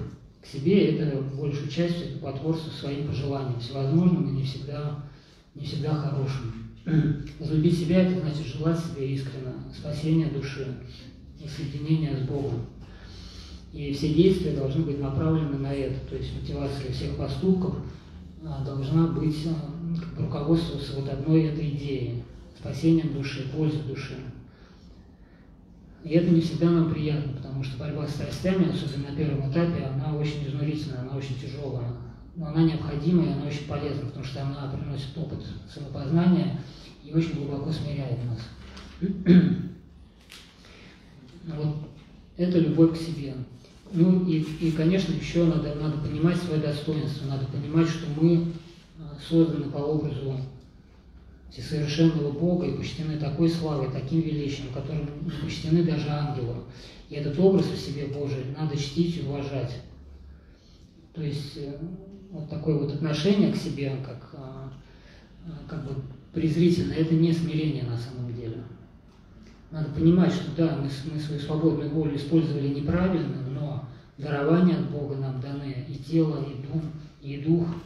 [0.41, 5.05] к себе это большую часть это потворство своим пожеланиям, всевозможным и не всегда,
[5.55, 6.62] не всегда хорошим.
[7.39, 10.67] Возлюбить себя это значит желать себе искренне спасения души
[11.43, 12.67] и соединения с Богом.
[13.73, 17.77] И все действия должны быть направлены на это, то есть мотивация всех поступков
[18.45, 19.47] а, должна быть
[20.19, 22.23] руководствоваться вот одной этой идеей–
[22.59, 24.15] спасением души, пользой души.
[26.05, 29.85] И это не всегда нам приятно, потому что борьба с страстями, особенно на первом этапе,
[29.85, 31.93] она очень изнурительная, она очень тяжелая.
[32.35, 36.59] Но она необходима и она очень полезна, потому что она приносит опыт самопознания
[37.05, 38.41] и очень глубоко смиряет нас.
[41.47, 41.77] вот
[42.37, 43.35] это любовь к себе.
[43.93, 48.53] Ну и, и конечно, еще надо, надо понимать свое достоинство, надо понимать, что мы
[49.29, 50.37] созданы по образу
[51.51, 56.55] всесовершенного Бога и почтены такой славой, таким величием, которым не почтены даже ангелы.
[57.11, 59.83] И этот образ в себе Божий надо чтить и уважать.
[61.13, 61.79] То есть э,
[62.33, 64.73] вот такое вот отношение к себе, как, а,
[65.47, 65.95] а, как бы
[66.33, 68.65] презрительно, это не смирение на самом деле.
[69.71, 75.15] Надо понимать, что да, мы, мы свою свободную волю использовали неправильно, но дарования от Бога
[75.15, 76.83] нам даны и тело, и дум,
[77.23, 77.69] и дух–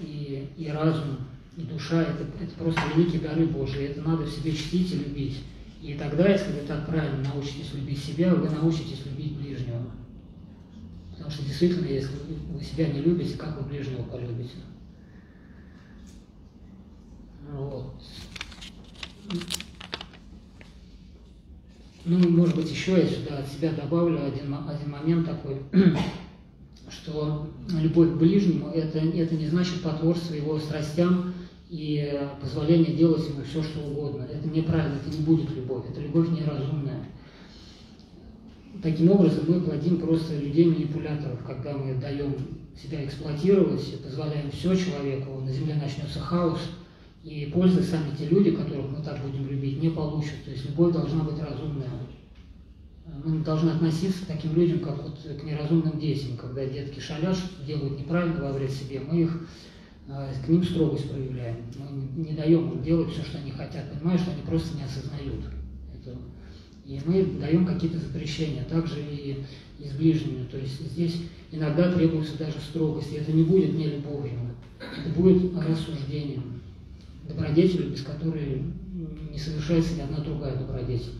[0.00, 1.18] и, и разум,
[1.56, 3.84] и душа это,– это просто великие дары Божии.
[3.84, 5.40] Это надо в себе чтить и любить.
[5.80, 9.82] И тогда, если вы так правильно научитесь любить себя, вы научитесь любить ближнего.
[11.22, 12.10] Потому что действительно, если
[12.52, 14.56] вы себя не любите, как вы ближнего полюбите?
[17.52, 17.94] Вот.
[22.04, 25.62] Ну, может быть, еще я сюда от себя добавлю один, один момент такой
[26.90, 31.34] что любовь к ближнему это, это не значит потворство его страстям
[31.70, 34.24] и позволение делать ему все, что угодно.
[34.24, 37.01] Это неправильно, это не будет любовь, это любовь неразумная.
[38.82, 42.34] Таким образом, мы плодим просто людей-манипуляторов, когда мы даем
[42.80, 46.60] себя эксплуатировать, позволяем все человеку, на земле начнется хаос,
[47.22, 50.44] и пользы сами те люди, которых мы так будем любить, не получат.
[50.44, 51.88] То есть любовь должна быть разумная
[53.24, 57.98] мы должны относиться к таким людям, как вот к неразумным детям, когда детки шалят, делают
[57.98, 59.48] неправильно, во вред себе, мы их
[60.08, 61.56] э, к ним строгость проявляем.
[61.78, 65.44] Мы не даем им делать все, что они хотят, понимая, что они просто не осознают
[65.94, 66.18] этого.
[66.92, 69.38] И мы даем какие-то запрещения, также и,
[69.78, 70.44] и с ближними.
[70.44, 74.38] То есть здесь иногда требуется даже строгость, и это не будет не любовью,
[74.78, 76.60] это будет рассуждением,
[77.26, 78.62] добродетелью, без которой
[79.32, 81.14] не совершается ни одна другая добродетель.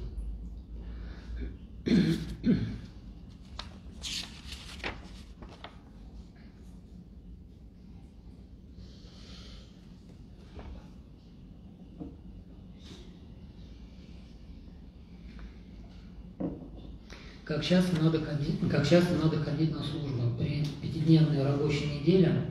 [17.62, 20.36] Как часто, надо ходить, как часто надо ходить на службу?
[20.36, 22.50] При пятидневной рабочей неделе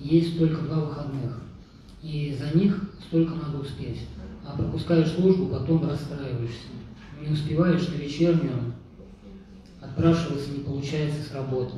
[0.00, 1.40] есть только два выходных,
[2.02, 4.00] и за них столько надо успеть.
[4.44, 6.66] А пропускаешь службу, потом расстраиваешься
[7.20, 8.74] не успеваешь на вечернюю,
[9.80, 11.76] отпрашиваться не получается с работы.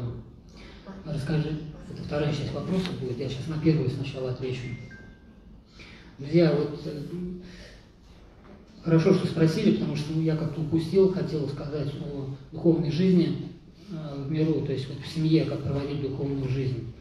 [1.04, 1.58] Расскажи,
[1.92, 4.62] это вторая часть вопроса будет, я сейчас на первую сначала отвечу.
[6.18, 7.02] Друзья, вот э,
[8.84, 13.48] хорошо, что спросили, потому что я как-то упустил, хотел сказать о духовной жизни
[13.90, 16.92] э, в миру, то есть вот в семье, как проводить духовную жизнь.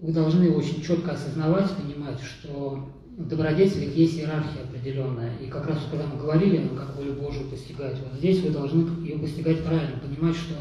[0.00, 5.32] Вы должны очень четко осознавать, понимать, что в добродетелях есть иерархия определенная.
[5.38, 9.04] И как раз когда мы говорили, ну, как волю Божию постигать, вот здесь вы должны
[9.04, 10.54] ее постигать правильно, понимать, что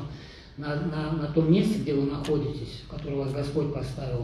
[0.57, 4.23] на, на, на том месте, где вы находитесь, которое вас Господь поставил,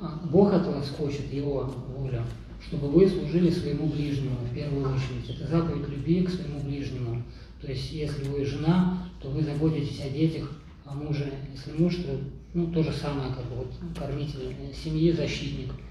[0.00, 2.22] а, Бог от вас хочет, Его воля,
[2.66, 5.36] чтобы вы служили своему ближнему в первую очередь.
[5.36, 7.22] Это заповедь любви к своему ближнему.
[7.60, 10.50] То есть, если вы жена, то вы заботитесь о детях,
[10.84, 11.32] о муже.
[11.54, 12.18] Если муж, то
[12.54, 15.72] ну, то же самое, как вот кормитель семьи, защитник–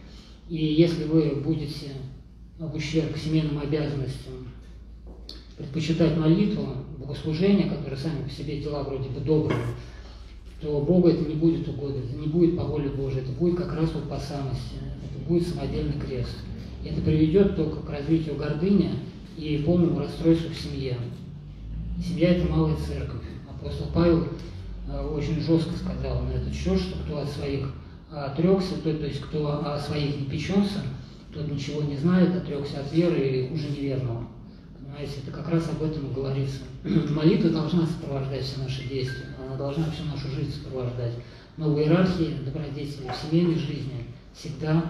[0.51, 1.91] и если вы будете
[2.59, 4.49] в ущерб семейным обязанностям
[5.57, 9.61] предпочитать молитву, богослужение, которые сами по себе дела вроде бы добрые,
[10.59, 13.73] то Богу это не будет угодно, это не будет по воле Божией, это будет как
[13.73, 14.75] раз вот по самости,
[15.09, 16.35] это будет самодельный крест.
[16.83, 18.91] Это приведет только к развитию гордыни
[19.37, 20.97] и полному расстройству в семье.
[22.03, 23.21] Семья– это малая церковь.
[23.49, 24.27] Апостол Павел
[24.89, 27.71] э, очень жестко сказал на этот счет, что кто от своих
[28.11, 30.81] отрекся, то, то есть кто о своих не печется,
[31.33, 34.27] тот ничего не знает, отрекся от веры и хуже неверного.
[34.77, 36.61] Понимаете, это как раз об этом и говорится.
[36.83, 41.13] Молитва должна сопровождать все наши действия, она должна всю нашу жизнь сопровождать.
[41.57, 44.83] Но в иерархии добродетели, в семейной жизни всегда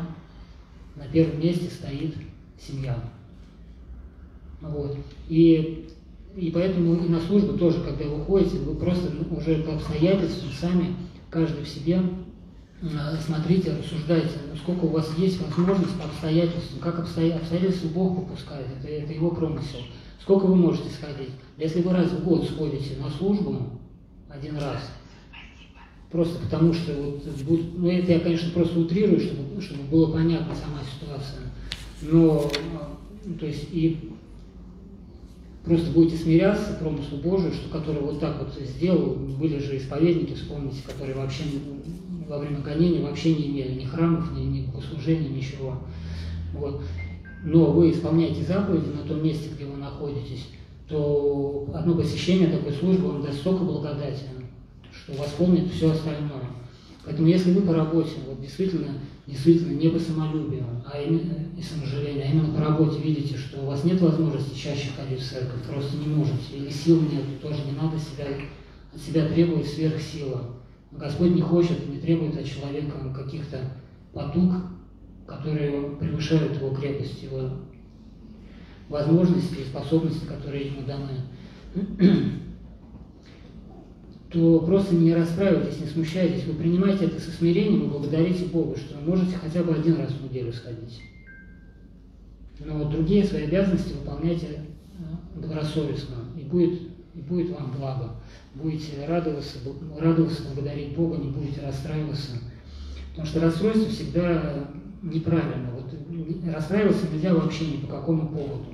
[0.96, 2.16] на первом месте стоит
[2.60, 2.98] семья.
[4.62, 4.98] Вот.
[5.28, 5.90] И,
[6.36, 10.96] и поэтому и на службу тоже, когда вы ходите, вы просто уже по обстоятельствам сами,
[11.30, 12.02] каждый в себе,
[12.84, 18.88] а, смотрите, рассуждайте, сколько у вас есть возможность по обстоятельствам, как обстоятельства Бог попускает, это,
[18.88, 19.80] это его промысел.
[20.22, 21.32] Сколько вы можете сходить?
[21.58, 23.80] Если вы раз в год сходите на службу,
[24.30, 24.82] один раз,
[26.12, 26.94] просто потому что
[27.46, 31.42] вот, ну это я, конечно, просто утрирую, чтобы, чтобы было понятно сама ситуация,
[32.02, 34.12] но, а, то есть, и
[35.64, 40.82] просто будете смиряться промыслу Божию, что который вот так вот сделал, были же исповедники, вспомните,
[40.86, 41.44] которые вообще
[42.28, 45.78] во время гонения вообще не имели ни храмов, ни, ни богослужения, ничего.
[46.54, 46.82] Вот.
[47.44, 50.48] Но вы исполняете заповеди на том месте, где вы находитесь,
[50.88, 54.24] то одно посещение такой службы вам даст столько благодати,
[55.04, 56.44] что восполнит все остальное.
[57.04, 58.90] Поэтому если вы по работе, вот действительно,
[59.26, 63.66] действительно не по самолюбию, а именно и саможалению, а именно по работе видите, что у
[63.66, 67.72] вас нет возможности чаще ходить в церковь, просто не можете, или сил нет, тоже не
[67.72, 68.28] надо себя,
[68.94, 70.58] от себя требовать сверхсила.
[70.92, 73.58] Господь не хочет, не требует от человека каких-то
[74.14, 74.54] потуг,
[75.26, 77.50] которые превышают его крепость, его
[78.90, 82.42] возможности и способности, которые ему даны
[84.32, 88.98] то просто не расстраивайтесь, не смущайтесь, вы принимаете это со смирением и благодарите Бога, что
[88.98, 91.02] вы можете хотя бы один раз в неделю сходить.
[92.60, 96.80] Но другие свои обязанности выполняйте э, добросовестно, и будет,
[97.14, 98.12] и будет вам благо.
[98.56, 99.58] Будете радоваться,
[100.00, 102.32] радоваться, благодарить Бога, не будете расстраиваться.
[103.10, 104.68] Потому что расстройство всегда
[105.02, 105.72] неправильно.
[105.74, 105.94] Вот
[106.54, 108.66] расстраиваться нельзя вообще ни по какому поводу.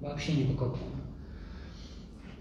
[0.00, 0.93] Вообще ни по какому.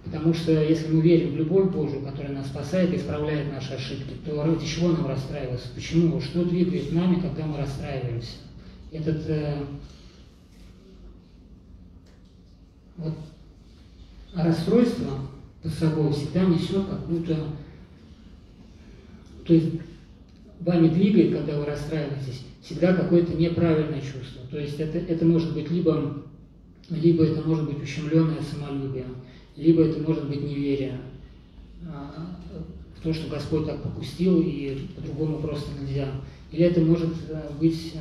[0.04, 4.14] Потому что если мы верим в любовь Божию, которая нас спасает и исправляет наши ошибки,
[4.26, 5.70] то ради чего нам расстраиваться?
[5.74, 6.20] Почему?
[6.20, 8.36] Что двигает нами, когда мы расстраиваемся?
[8.92, 9.64] Этот э,
[12.98, 13.14] вот,
[14.36, 15.12] расстройство
[15.62, 17.38] под собой всегда несет какую-то...
[19.46, 19.70] То есть
[20.60, 24.46] вами двигает, когда вы расстраиваетесь, всегда какое-то неправильное чувство.
[24.50, 26.24] То есть это, это может быть либо,
[26.90, 29.06] либо это может быть ущемленное самолюбие,
[29.56, 31.00] либо это может быть неверие
[31.88, 32.38] а,
[32.98, 36.10] в то, что Господь так попустил, и по-другому просто нельзя.
[36.52, 38.00] Или это может э, быть э,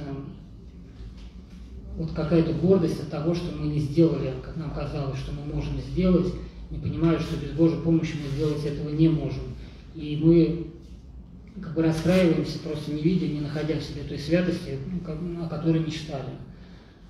[1.96, 5.78] вот какая-то гордость от того, что мы не сделали, как нам казалось, что мы можем
[5.80, 6.32] сделать,
[6.70, 9.42] не понимая, что без Божьей помощи мы сделать этого не можем.
[9.94, 10.66] И мы
[11.60, 14.78] как бы расстраиваемся, просто не видя, не находя в себе той святости,
[15.40, 16.30] о которой мечтали.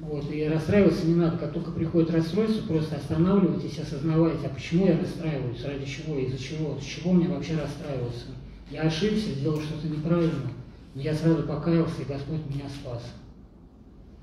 [0.00, 1.38] Вот, и расстраиваться не надо.
[1.38, 6.78] Как только приходит расстройство, просто останавливайтесь, осознавайте, а почему я расстраиваюсь, ради чего, из-за чего,
[6.80, 8.26] с чего мне вообще расстраиваться.
[8.70, 10.50] Я ошибся, сделал что-то неправильно,
[10.94, 13.02] но я сразу покаялся, и Господь меня спас.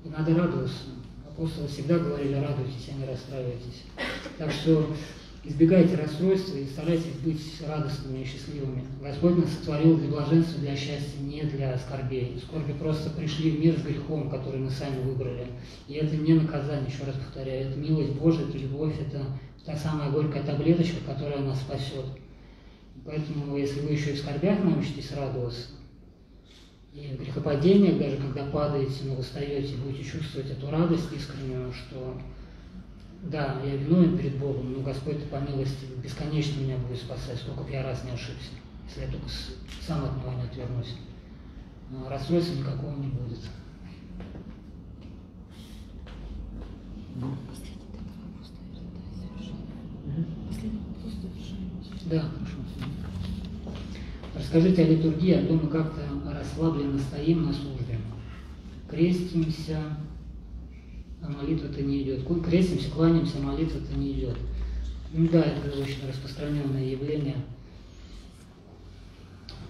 [0.04, 0.76] И надо радоваться.
[1.26, 3.84] Апостолы всегда говорили, радуйтесь, а не расстраивайтесь.
[4.36, 4.86] Так что
[5.42, 8.84] Избегайте расстройства и старайтесь быть радостными и счастливыми.
[9.02, 12.38] Господь нас сотворил для блаженства, для счастья, не для скорбей.
[12.46, 15.46] Скорби просто пришли в мир с грехом, который мы сами выбрали.
[15.88, 19.24] И это не наказание, еще раз повторяю, это милость Божия, это любовь, это
[19.64, 22.04] та самая горькая таблеточка, которая нас спасет.
[23.06, 25.68] Поэтому, если вы еще и в скорбях научитесь радоваться,
[26.92, 32.20] и в грехопадениях, даже когда падаете, но вы встаете, будете чувствовать эту радость искреннюю, что
[33.22, 37.70] да, я виновен перед Богом, но Господь по милости бесконечно меня будет спасать, сколько бы
[37.70, 38.50] я раз не ошибся,
[38.88, 39.28] если я только
[39.86, 40.96] сам от него не отвернусь.
[41.90, 43.40] Но расстройства никакого не будет.
[52.06, 52.56] Да, хорошо.
[54.34, 56.02] Расскажите о литургии, о том, как-то
[56.32, 57.98] расслабленно стоим на службе.
[58.88, 59.80] Крестимся,
[61.22, 62.26] а молитва-то не идет.
[62.44, 64.36] Крестимся, кланяемся, а молитва-то не идет.
[65.12, 67.36] Ну да, это очень распространенное явление.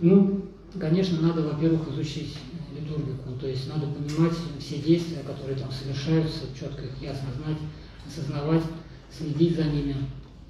[0.01, 0.47] Ну,
[0.79, 2.37] конечно, надо, во-первых, изучить
[2.75, 7.59] литургику, то есть надо понимать все действия, которые там совершаются, четко их ясно знать,
[8.07, 8.63] осознавать,
[9.11, 9.97] следить за ними.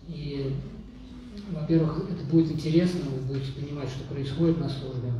[0.08, 0.54] И
[1.52, 5.12] во-первых, это будет интересно, вы будете понимать, что происходит на службе.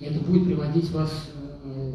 [0.00, 1.30] И это будет приводить вас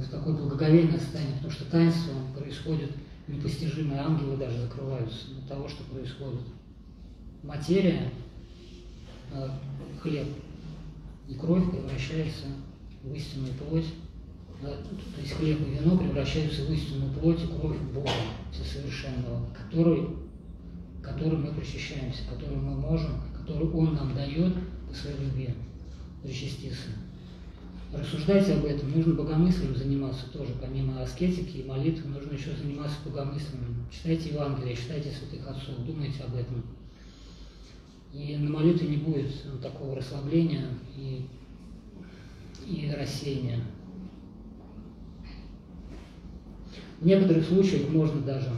[0.09, 2.91] в такое благоговейное состояние, потому что таинство происходит
[3.27, 6.41] непостижимые, ангелы даже закрываются от того, что происходит.
[7.43, 8.11] Материя,
[9.31, 9.49] э,
[10.01, 10.27] хлеб
[11.27, 12.47] и кровь превращается
[13.03, 13.85] в истинную плоть,
[14.61, 18.09] то есть хлеб и вино превращаются в истинную плоть и кровь Бога
[18.51, 20.07] Всесовершенного, который,
[21.03, 24.53] которым мы причащаемся, которым мы можем, который Он нам дает
[24.87, 25.49] по своей любви
[26.23, 26.89] причаститься.
[27.91, 33.87] Рассуждайте об этом, нужно богомыслием заниматься тоже, помимо аскетики и молитвы, нужно еще заниматься богомыслием.
[33.91, 36.63] Читайте Евангелие, читайте святых отцов, думайте об этом.
[38.13, 41.25] И на молитве не будет такого расслабления и,
[42.67, 43.59] и рассеяния.
[47.01, 48.51] В некоторых случаях можно даже,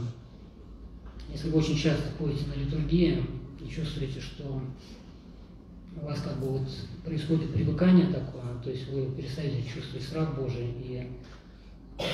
[1.32, 3.24] если вы очень часто ходите на литургию
[3.64, 4.60] и чувствуете, что
[6.00, 6.68] у вас как бы вот
[7.04, 11.08] происходит привыкание такое, то есть вы перестаете чувствовать страх Божий и
[11.98, 12.04] э,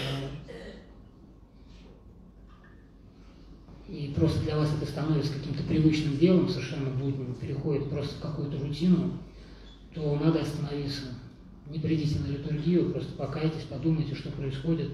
[3.89, 8.59] и просто для вас это становится каким-то привычным делом, совершенно будним, переходит просто в какую-то
[8.59, 9.13] рутину,
[9.95, 11.07] то надо остановиться.
[11.71, 14.91] Не придите на литургию, просто покайтесь, подумайте, что происходит,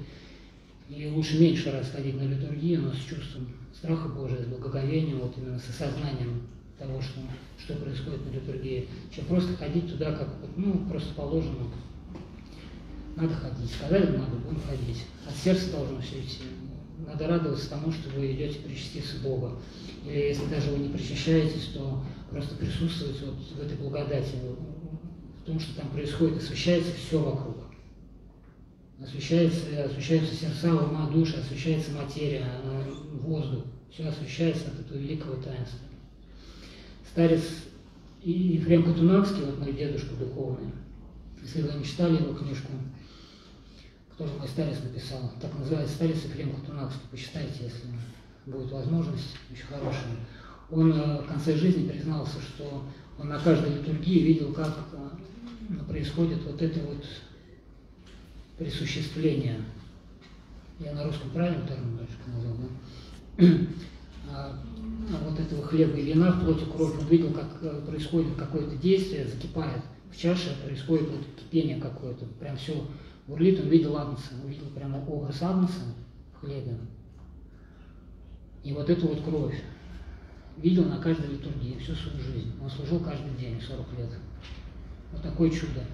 [0.89, 5.37] и лучше меньше раз ходить на литургию, но с чувством страха Божия, с благоговением, вот
[5.39, 6.43] именно с осознанием
[6.79, 7.21] того, что,
[7.59, 11.67] что происходит на литургии, чем просто ходить туда, как ну, просто положено.
[13.17, 13.71] Надо ходить.
[13.71, 15.05] Сказали, надо, будем ходить.
[15.29, 16.41] От сердца должно все идти.
[17.07, 19.53] Надо радоваться тому, что вы идете причаститься Бога.
[20.05, 24.35] Или если даже вы не причащаетесь, то просто присутствовать вот в этой благодати,
[25.43, 27.65] в том, что там происходит, освещается все вокруг
[29.03, 32.47] освещается, освещаются сердца, ума, душа, освещается материя,
[33.23, 33.65] воздух.
[33.91, 35.79] Все освещается от этого великого таинства.
[37.15, 37.43] Старец
[38.25, 40.73] Ефрем Катунакский, вот мой дедушка духовный,
[41.41, 42.73] если вы не читали его книжку,
[44.11, 47.87] которую мой старец написал, так называется «Старец Ефрем Катунакский», почитайте, если
[48.47, 50.17] будет возможность, очень хорошая.
[50.73, 52.85] Он э, в конце жизни признался, что
[53.17, 57.07] он на каждой литургии видел, как э, происходит вот это вот
[58.59, 59.61] присуществления.
[60.81, 61.97] Я на русском правильно термин
[62.27, 62.57] назвал,
[63.39, 63.47] да?
[64.31, 64.59] А,
[65.13, 68.77] а вот этого хлеба и вина в плоти кровь, он видел, как э, происходит какое-то
[68.77, 72.87] действие, закипает в чаше, происходит вот кипение какое-то, прям все
[73.27, 75.81] бурлит, он видел Агнца, он видел прямо образ Агнца
[76.35, 76.77] в хлебе.
[78.63, 79.61] И вот эту вот кровь
[80.57, 82.53] видел на каждой литургии всю свою жизнь.
[82.63, 84.11] Он служил каждый день, 40 лет.
[85.13, 85.85] Вот такое чудо.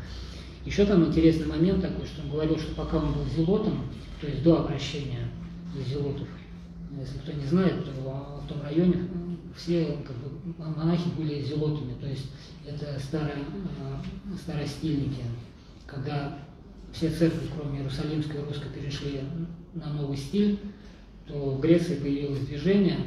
[0.64, 3.86] Еще там интересный момент такой, что он говорил, что пока он был зелотом,
[4.20, 5.28] то есть до обращения
[5.88, 6.28] зелотов,
[6.98, 7.90] если кто не знает, то
[8.44, 9.08] в том районе
[9.56, 12.30] все как бы, монахи были зелотами, то есть
[12.66, 15.22] это старые, э, старостильники,
[15.86, 16.38] когда
[16.92, 19.20] все церкви, кроме Иерусалимской и Русской, перешли
[19.74, 20.58] на новый стиль,
[21.26, 22.98] то в Греции появилось движение,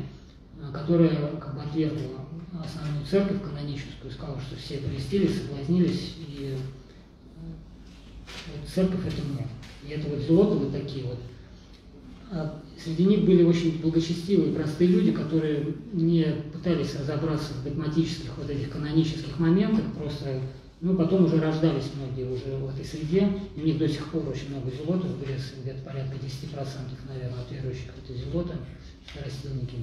[0.61, 2.25] э, которое как бы отвергло
[2.63, 6.55] основную церковь каноническую, сказало, что все крестились, соблазнились и
[8.47, 9.47] вот церковь это мне.
[9.86, 11.19] И это вот зелоты вот такие вот.
[12.31, 18.49] А среди них были очень благочестивые, простые люди, которые не пытались разобраться в догматических вот
[18.49, 20.41] этих канонических моментах, просто,
[20.82, 24.28] ну, потом уже рождались многие уже в этой среде, и у них до сих пор
[24.28, 26.17] очень много зелотов в Греции, где-то порядка 10%,
[27.07, 28.53] наверное, от верующих это зелоты,
[29.24, 29.78] растильники.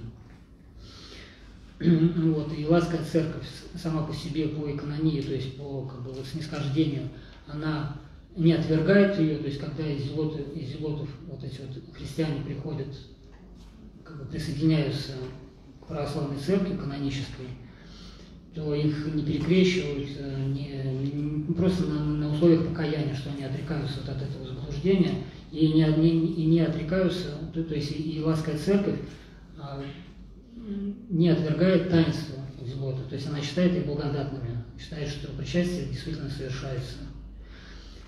[2.34, 6.26] Вот, и Лаская церковь сама по себе по экономии, то есть по как бы, вот,
[6.26, 7.08] снисхождению,
[7.46, 7.96] она
[8.36, 12.88] не отвергает ее, то есть когда из зелотов, из зелотов вот эти вот христиане приходят,
[14.04, 15.12] как бы присоединяются
[15.80, 17.46] к православной церкви канонической,
[18.54, 24.00] то их не перекрещивают, э, не, не, просто на, на условиях покаяния, что они отрекаются
[24.00, 28.22] вот от этого заблуждения, и не, не, и не отрекаются, то, то есть и, и
[28.22, 28.98] лаская церковь
[29.58, 29.82] а,
[31.08, 36.96] не отвергает таинство зелота, то есть она считает их благодатными, считает, что причастие действительно совершается.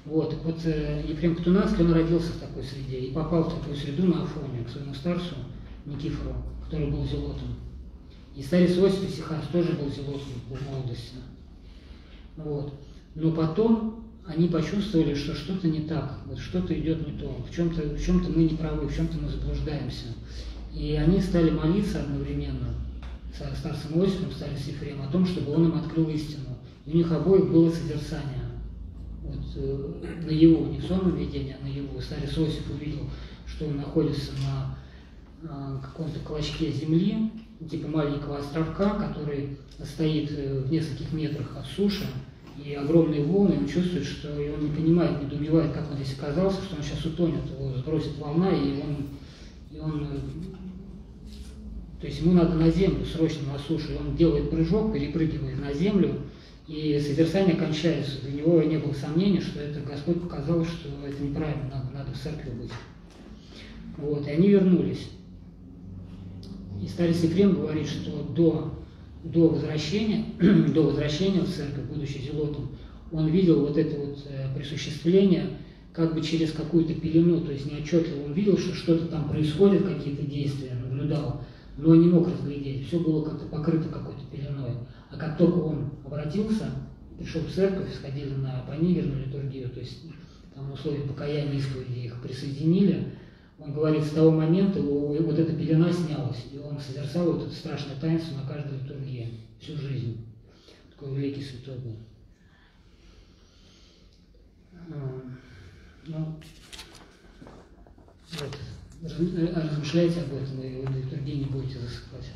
[0.04, 4.08] Вот, вот э, Ефрем Катунанский, он родился в такой среде и попал в такую среду
[4.08, 5.36] на Афоне к своему старцу
[5.86, 6.34] Никифору,
[6.64, 7.54] который был зелотом.
[8.34, 11.14] И старец Иосиф Исихас тоже был зелотом в молодости.
[12.36, 12.74] Вот.
[13.14, 17.96] Но потом они почувствовали, что что-то не так, вот что-то идет не то, в чем-то
[17.98, 20.06] чем мы не правы, в чем-то мы заблуждаемся.
[20.74, 22.74] И они стали молиться одновременно
[23.32, 26.56] с старцем Иосифом, старцем Ефремом о том, чтобы он им открыл истину.
[26.86, 28.41] И у них обоих было созерцание
[29.22, 29.92] вот, э,
[30.24, 32.00] на его, не в сонном видении, а на его.
[32.00, 33.08] Старец Иосиф увидел,
[33.46, 34.76] что он находится на
[35.82, 37.30] каком-то клочке земли,
[37.68, 42.06] типа маленького островка, который стоит э, в нескольких метрах от суши,
[42.62, 46.18] и огромные волны, он чувствует, что и он не понимает, не добивает, как он здесь
[46.18, 48.96] оказался, что он сейчас утонет, его сбросит волна, и он,
[49.70, 50.18] и он э,
[52.00, 55.72] то есть ему надо на землю, срочно на сушу, и он делает прыжок, перепрыгивает на
[55.72, 56.16] землю,
[56.66, 58.22] и созерцание кончается.
[58.22, 62.18] Для него не было сомнений, что это Господь показал, что это неправильно, надо, надо в
[62.18, 62.70] церкви быть.
[63.98, 65.08] Вот, и они вернулись.
[66.82, 68.74] И старец Ефрем говорит, что до,
[69.22, 70.24] до, возвращения,
[70.74, 72.70] до возвращения в церковь, будучи зелотом,
[73.12, 75.58] он видел вот это вот э, присуществление
[75.92, 80.22] как бы через какую-то пелену, то есть неотчетливо он видел, что что-то там происходит, какие-то
[80.22, 81.42] действия, наблюдал,
[81.76, 84.61] но не мог разглядеть, все было как-то покрыто какой-то пеленой.
[85.22, 86.68] Как только он обратился,
[87.16, 90.00] пришел в церковь, сходили на панигерную литургию, то есть
[90.52, 93.14] там условия покаяния исповеди их присоединили,
[93.60, 97.94] он говорит, с того момента вот эта пелена снялась, и он созерцал вот это страшное
[98.00, 99.28] таинство на каждой литургии
[99.60, 100.26] всю жизнь.
[100.90, 101.96] Такой великий святой был.
[104.72, 105.22] А,
[106.08, 106.36] ну,
[108.40, 108.58] вот,
[109.54, 112.26] размышляйте об этом, и в литургии не будете засыпать.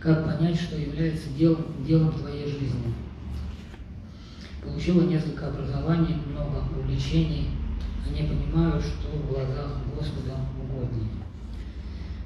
[0.00, 2.94] Как понять, что является делом, делом твоей жизни?
[4.62, 7.50] Получила несколько образований, много увлечений,
[8.04, 11.04] а не понимаю, что в глазах Господа угодно.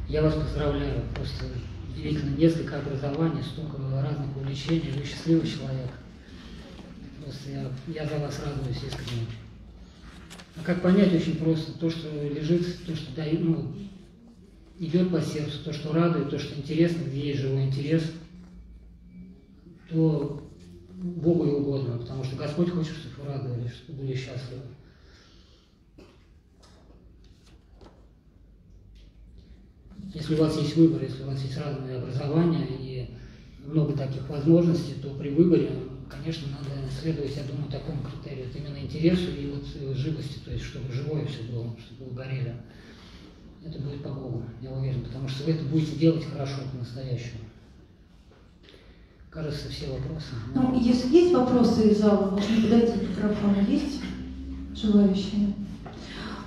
[0.08, 1.44] Я вас поздравляю, просто
[1.88, 5.90] удивительно, несколько образований, столько разных увлечений, вы счастливый человек.
[7.22, 9.26] Просто я, я за вас радуюсь искренне.
[10.56, 13.72] А как понять очень просто, то, что лежит, то, что дает, ну,
[14.80, 18.02] идет по сердцу, то, что радует, то, что интересно, где есть живой интерес,
[19.90, 20.42] то
[20.94, 24.62] Богу и угодно, потому что Господь хочет, чтобы вы радовались, чтобы были счастливы.
[30.14, 33.10] Если у вас есть выбор, если у вас есть разные образования и
[33.64, 35.70] много таких возможностей, то при выборе,
[36.08, 38.46] конечно, надо следовать, я думаю, такому критерию.
[38.46, 42.56] Это именно интересу и вот живости, то есть чтобы живое все было, чтобы вы горели.
[43.64, 47.40] Это будет по Богу, я уверен, потому что вы это будете делать хорошо, по-настоящему.
[49.28, 50.26] Кажется, все вопросы.
[50.54, 53.64] Ну, если есть вопросы из зала, можно подойти к микрофону.
[53.68, 54.00] Есть
[54.74, 55.54] желающие?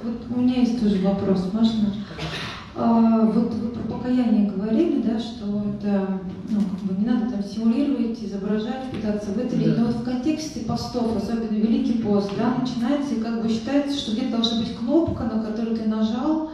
[0.04, 1.94] Вот у меня есть тоже вопрос, можно?
[2.76, 7.44] А, вот вы про покаяние говорили, да, что это, ну, как бы не надо там
[7.44, 9.76] симулировать, изображать, пытаться выделить.
[9.76, 9.82] Да.
[9.82, 14.14] Но вот в контексте постов, особенно Великий пост, да, начинается и как бы считается, что
[14.14, 16.52] где-то должна быть кнопка, на которую ты нажал,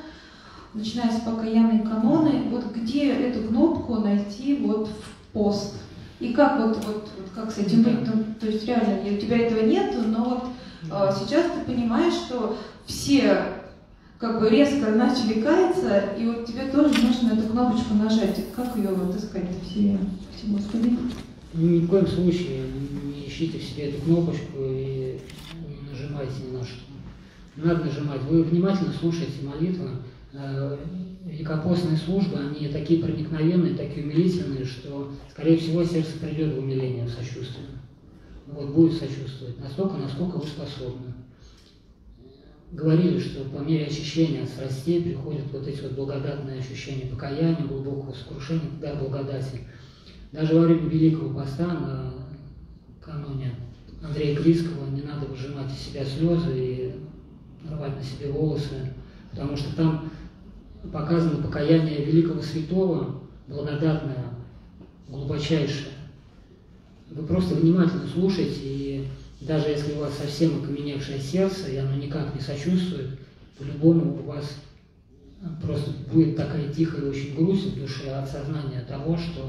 [0.74, 5.76] начиная с покаянной каноны, вот где эту кнопку найти вот в пост?
[6.20, 8.06] И как вот, вот, вот как с этим быть?
[8.06, 10.44] Ну, то есть реально, у тебя этого нет, но вот
[10.92, 13.44] а, сейчас ты понимаешь, что все
[14.18, 18.38] как бы резко начали каяться, и вот тебе тоже нужно эту кнопочку нажать.
[18.54, 19.98] Как ее вот искать в себе?
[20.44, 20.98] Господи.
[21.54, 22.66] Ни в коем случае
[23.04, 25.20] не ищите в себе эту кнопочку и
[25.90, 26.82] нажимайте ни на что.
[27.56, 28.22] Надо нажимать.
[28.30, 35.84] Вы внимательно слушаете молитву, Э, великопостные службы, они такие проникновенные, такие умилительные, что, скорее всего,
[35.84, 37.68] сердце придет в умиление, в сочувствие.
[38.48, 41.14] Вот, будет сочувствовать настолько, насколько вы способны.
[42.72, 48.14] Говорили, что по мере очищения от страстей приходят вот эти вот благодатные ощущения покаяния, глубокого
[48.14, 49.62] сокрушения, да, благодати.
[50.32, 52.14] Даже во время Великого Поста на
[53.02, 53.56] каноне
[54.04, 56.94] Андрея Криского не надо выжимать из себя слезы и
[57.68, 58.94] рвать на себе волосы,
[59.40, 60.10] потому что там
[60.92, 64.26] показано покаяние великого святого, благодатное,
[65.08, 65.94] глубочайшее.
[67.10, 69.08] Вы просто внимательно слушаете, и
[69.40, 73.18] даже если у вас совсем окаменевшее сердце, и оно никак не сочувствует,
[73.58, 74.58] по-любому у вас
[75.62, 79.48] просто будет такая тихая очень грусть в душе от сознания того, что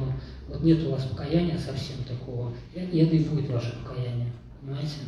[0.49, 5.01] вот нет у вас покаяния совсем такого, и это и будет ваше покаяние, понимаете?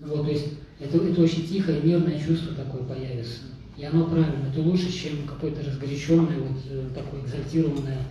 [0.00, 0.46] Вот, то есть
[0.80, 3.40] это, это очень тихое, мирное чувство такое появится.
[3.78, 8.02] И оно правильно, это лучше, чем какое-то разгоряченное, вот э, такое экзальтированное,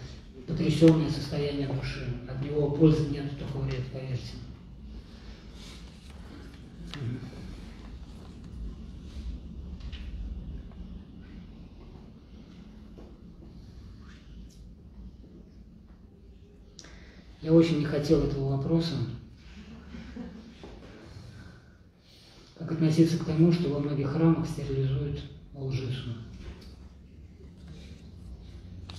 [0.48, 2.08] потрясенное состояние души.
[2.26, 4.36] От него пользы нет, только вред, поверьте.
[17.42, 18.96] Я очень не хотел этого вопроса.
[22.58, 26.10] Как относиться к тому, что во многих храмах стерилизуют лжицу.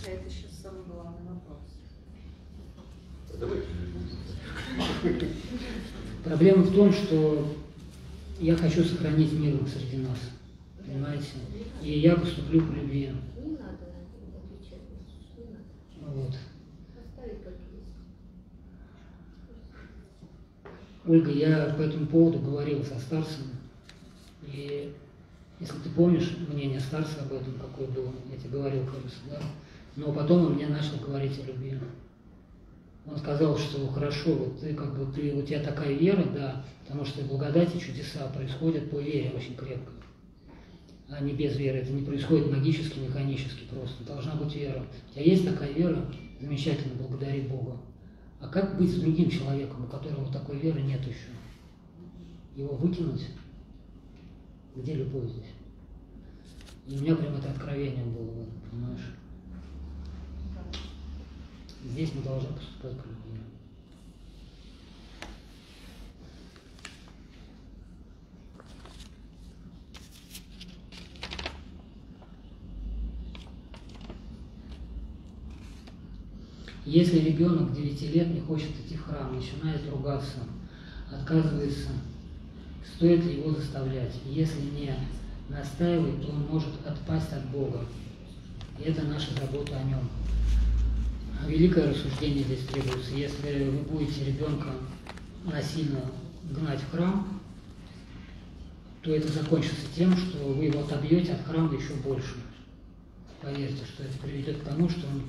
[0.06, 1.58] Это сейчас самый главный вопрос.
[6.24, 7.54] Проблема в том, что
[8.40, 10.18] я хочу сохранить мир среди нас,
[10.84, 11.26] понимаете?
[11.82, 13.10] И я поступлю по любви.
[13.44, 13.92] Не надо
[14.34, 14.82] отвечать,
[15.36, 16.14] не надо.
[16.14, 16.36] Вот.
[17.04, 17.92] Оставить как есть.
[21.06, 23.44] Ольга, я по этому поводу говорил со старцем,
[24.46, 24.94] и
[25.60, 29.40] если ты помнишь мнение старца об этом, какое было, я тебе говорил, кажется, да?
[29.96, 31.78] Но потом он мне начал говорить о любви.
[33.04, 37.04] Он сказал, что хорошо, вот ты как бы, ты, у тебя такая вера, да, потому
[37.04, 39.92] что благодати чудеса происходят по вере очень крепко,
[41.08, 41.78] а не без веры.
[41.78, 44.04] Это не происходит магически, механически просто.
[44.04, 44.84] Должна быть вера.
[45.10, 46.04] У тебя есть такая вера,
[46.40, 47.78] замечательно, благодари Бога.
[48.40, 51.30] А как быть с другим человеком, у которого такой веры нет еще?
[52.54, 53.26] Его выкинуть?
[54.78, 55.54] Где любовь здесь?
[56.86, 59.14] И у меня прям это откровение было, в этом, понимаешь?
[61.84, 63.40] Здесь мы должны поступать по любви.
[76.84, 80.38] Если ребенок 9 лет не хочет идти в храм, начинает ругаться,
[81.10, 81.88] отказывается,
[82.98, 84.12] стоит ли его заставлять?
[84.26, 84.92] Если не
[85.48, 87.84] настаивает, то он может отпасть от Бога.
[88.76, 90.00] И это наша забота о нем.
[91.46, 93.14] Великое рассуждение здесь требуется.
[93.14, 94.70] Если вы будете ребенка
[95.44, 96.00] насильно
[96.50, 97.40] гнать в храм,
[99.02, 102.34] то это закончится тем, что вы его отобьете от храма еще больше.
[103.40, 105.22] Поверьте, что это приведет к тому, что он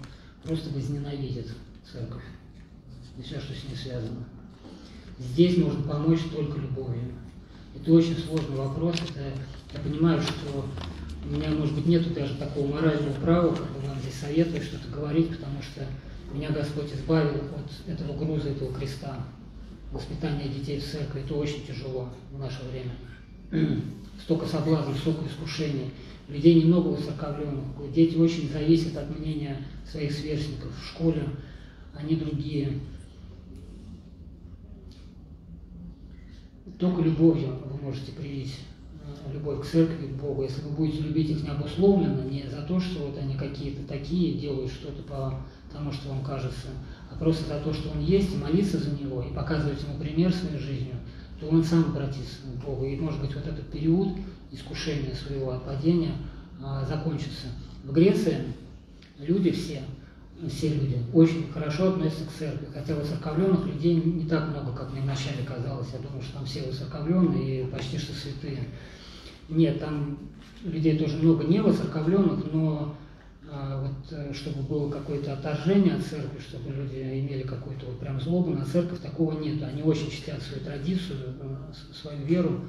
[0.44, 1.50] просто возненавидит
[1.90, 2.24] церковь
[3.20, 4.26] и все, что с ней связано.
[5.20, 7.14] Здесь можно помочь только любовью.
[7.82, 8.96] Это очень сложный вопрос.
[8.96, 9.34] Это,
[9.74, 10.66] я понимаю, что
[11.26, 14.88] у меня, может быть, нету даже такого морального права, как бы вам здесь советую что-то
[14.90, 15.86] говорить, потому что
[16.34, 19.26] меня Господь избавил от этого груза, этого креста.
[19.92, 23.82] Воспитание детей в церкви– это очень тяжело в наше время.
[24.24, 25.92] Столько соблазнов, столько искушений.
[26.28, 27.64] Людей немного высоковленных.
[27.94, 29.58] Дети очень зависят от мнения
[29.90, 30.72] своих сверстников.
[30.78, 31.24] В школе
[31.96, 32.74] они другие.
[36.80, 38.56] Только любовью вы можете привить
[39.04, 40.44] э, любовь к церкви, к Богу.
[40.44, 44.72] Если вы будете любить их необусловленно, не за то, что вот они какие-то такие, делают
[44.72, 45.42] что-то по
[45.74, 46.70] тому, что вам кажется,
[47.12, 50.34] а просто за то, что он есть, и молиться за него, и показывать ему пример
[50.34, 50.96] своей жизнью,
[51.42, 52.86] то он сам обратится к Богу.
[52.86, 54.18] И, может быть, вот этот период
[54.52, 56.14] искушения своего отпадения
[56.64, 57.48] а, закончится.
[57.84, 58.38] В Греции
[59.18, 59.82] люди все,
[60.48, 65.02] все люди очень хорошо относятся к церкви, хотя воцерковленных людей не так много, как мне
[65.02, 65.90] вначале казалось.
[65.92, 68.70] Я думал, что там все воцерковленные и почти что святые.
[69.50, 70.18] Нет, там
[70.64, 72.96] людей тоже много не воцерковленных, но
[73.52, 78.22] а, вот, э, чтобы было какое-то отторжение от церкви, чтобы люди имели какую-то вот прям
[78.22, 79.62] злобу на церковь, такого нет.
[79.64, 82.62] Они очень чтят свою традицию, э, свою веру,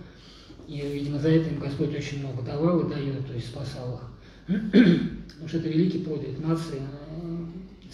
[0.66, 4.00] и, видимо, за это им Господь очень много давал и дает, то есть спасал
[4.48, 4.56] их.
[4.72, 7.46] Потому что это великий подвиг нации э,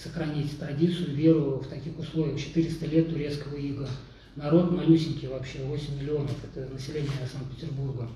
[0.03, 2.39] сохранить традицию, веру в таких условиях.
[2.39, 3.89] 400 лет турецкого ига.
[4.37, 8.09] Народ малюсенький вообще, 8 миллионов, это население Санкт-Петербурга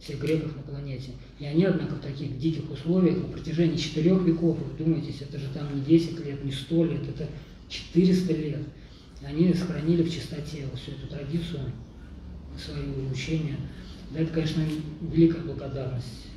[0.00, 1.12] всех греков на планете.
[1.38, 5.46] И они, однако, в таких диких условиях на протяжении четырех веков, вы думаете, это же
[5.52, 7.26] там не 10 лет, не 100 лет, это
[7.68, 8.60] 400 лет.
[9.22, 11.72] Они сохранили в чистоте всю эту традицию,
[12.56, 13.56] свое учение.
[14.10, 14.62] Да, это, конечно,
[15.12, 16.27] великая благодарность.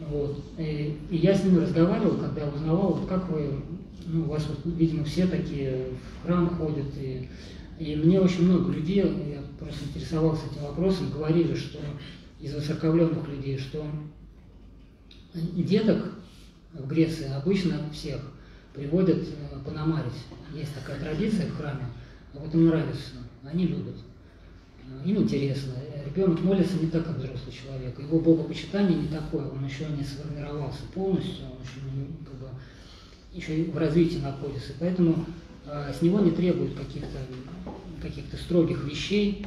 [0.00, 0.42] Вот.
[0.58, 3.60] И, и я с ними разговаривал, когда узнавал, вот как вы,
[4.06, 5.88] ну, у вас, вот, видимо, все такие
[6.22, 7.28] в храм ходят, и
[7.78, 11.78] и мне очень много людей, я просто интересовался этим вопросом, говорили, что
[12.40, 13.86] из воцерковленных людей, что
[15.34, 16.12] деток
[16.72, 18.20] в Греции обычно всех
[18.72, 20.12] приводят э, пономарить.
[20.54, 21.84] Есть такая традиция в храме,
[22.34, 23.12] а вот им нравится,
[23.44, 23.96] они любят.
[25.04, 25.72] Им интересно.
[26.06, 27.98] Ребенок молится не так, как взрослый человек.
[27.98, 31.80] Его богопочитание не такое, он еще не сформировался полностью, он еще,
[32.24, 32.48] как бы,
[33.34, 34.72] еще в развитии находится.
[34.78, 35.26] Поэтому
[35.66, 37.18] а, с него не требуют каких-то
[38.00, 39.46] каких-то строгих вещей.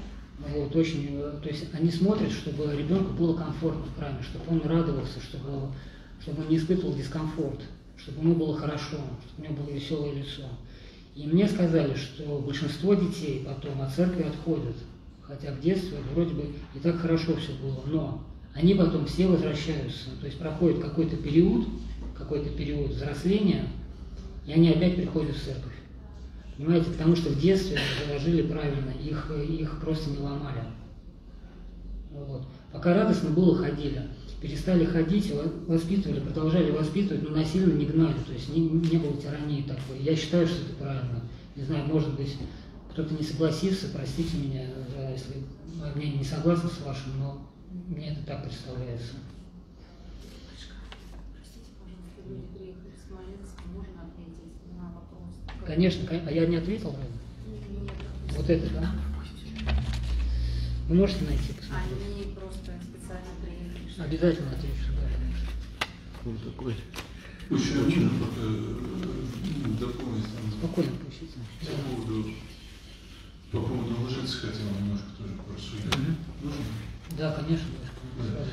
[0.53, 5.20] Вот, очень, то есть они смотрят, чтобы ребенку было комфортно в храме, чтобы он радовался,
[5.22, 5.72] чтобы,
[6.22, 7.60] чтобы он не испытывал дискомфорт,
[7.97, 8.97] чтобы ему было хорошо,
[9.28, 10.43] чтобы у него было веселое лицо.
[11.16, 14.76] И мне сказали, что большинство детей потом от церкви отходят,
[15.30, 18.23] хотя в детстве вроде бы и так хорошо все было, но
[18.55, 21.67] они потом все возвращаются, то есть проходит какой-то период,
[22.17, 23.67] какой-то период взросления,
[24.47, 25.73] и они опять приходят в церковь.
[26.57, 30.63] Понимаете, потому что в детстве заложили правильно, их, их просто не ломали.
[32.11, 32.45] Вот.
[32.73, 34.01] Пока радостно было, ходили.
[34.41, 35.32] Перестали ходить,
[35.67, 38.15] воспитывали, продолжали воспитывать, но насильно не гнали.
[38.25, 40.01] То есть не, не было тирании такой.
[40.01, 41.21] Я считаю, что это правильно.
[41.55, 42.36] Не знаю, может быть,
[42.99, 44.65] кто-то не согласится, простите меня,
[45.09, 45.35] если
[45.95, 47.49] мнение не согласно с вашим, но
[47.87, 49.13] мне это так представляется.
[51.33, 55.31] Простите, пожалуйста, люди приехали с Смоленска, можно ответить на вопрос?
[55.65, 56.93] Конечно, кон- а я не ответил?
[57.47, 57.91] Нет.
[58.35, 58.91] Вот это, да?
[60.89, 62.03] Вы можете найти, посмотреть?
[62.05, 64.07] Они просто специально приехали.
[64.07, 65.47] Обязательно отвечу, да, конечно.
[66.25, 66.75] Он такой.
[67.49, 70.25] Очень, очень только э, дополнить
[70.59, 71.39] Спокойно пустите.
[71.61, 72.29] по поводу,
[73.51, 75.95] по поводу лжицы хотел немножко тоже порассуждать.
[75.97, 76.15] Мгм.
[76.43, 76.63] Нужно?
[77.17, 77.65] Да, конечно,
[78.17, 78.45] Да.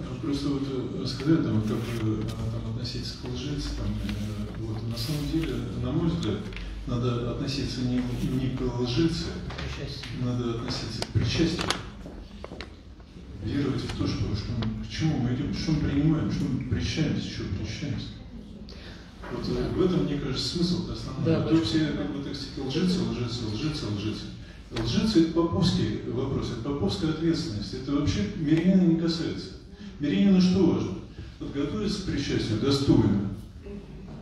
[0.00, 0.62] А Просто вот
[1.02, 5.54] э, сказать, там, как э, там, относиться к лжице, там, э, вот, на самом деле,
[5.82, 6.38] на мой взгляд,
[6.86, 9.26] надо относиться не, не к лжице,
[9.56, 10.06] Причастие.
[10.24, 11.68] надо относиться к причастию.
[13.44, 16.68] Веровать в то, что, что мы- к чему мы идем, что мы принимаем, что мы
[16.70, 18.06] причащаемся, что причащаемся.
[19.32, 21.24] Вот э, в этом, мне кажется, смысл основной.
[21.24, 24.24] Да, А то все, как бы, так сказать, лжицы, лжицы, лжицы,
[24.80, 25.24] лжицы.
[25.24, 27.74] Это поповский вопрос, это поповская ответственность.
[27.74, 29.50] Это вообще мирянина не касается.
[30.00, 30.94] Мирянину что важно?
[31.38, 33.30] Подготовиться к причастию достойно,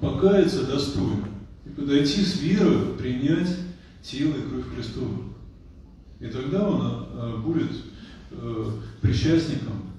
[0.01, 1.28] покаяться достойно
[1.66, 3.48] и подойти с верой, принять
[4.03, 5.24] тело и кровь Христову.
[6.18, 7.70] И тогда он а, будет
[8.30, 8.70] э,
[9.01, 9.90] причастником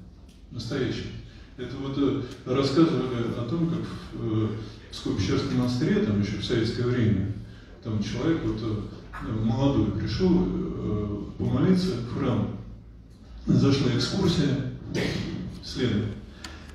[0.52, 1.08] настоящим.
[1.58, 3.80] Это вот э, рассказывали о том, как
[4.14, 4.48] в э,
[4.92, 7.34] Скопищерском монастыре, там еще в советское время,
[7.84, 8.62] там человек вот
[9.44, 12.48] молодой пришел э, помолиться в храм.
[13.46, 14.74] Зашла экскурсия
[15.64, 16.02] следом.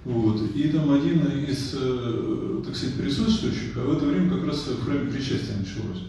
[0.04, 0.40] Вот.
[0.54, 4.84] И там один из, э, так сказать, присутствующих, а в это время как раз в
[4.84, 6.04] храме причастия началось.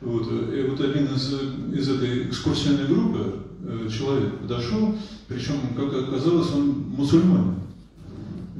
[0.00, 0.26] Вот.
[0.52, 1.32] И вот один из,
[1.78, 4.96] из этой экскурсионной группы э, человек подошел,
[5.28, 7.54] причем, как оказалось, он мусульманин.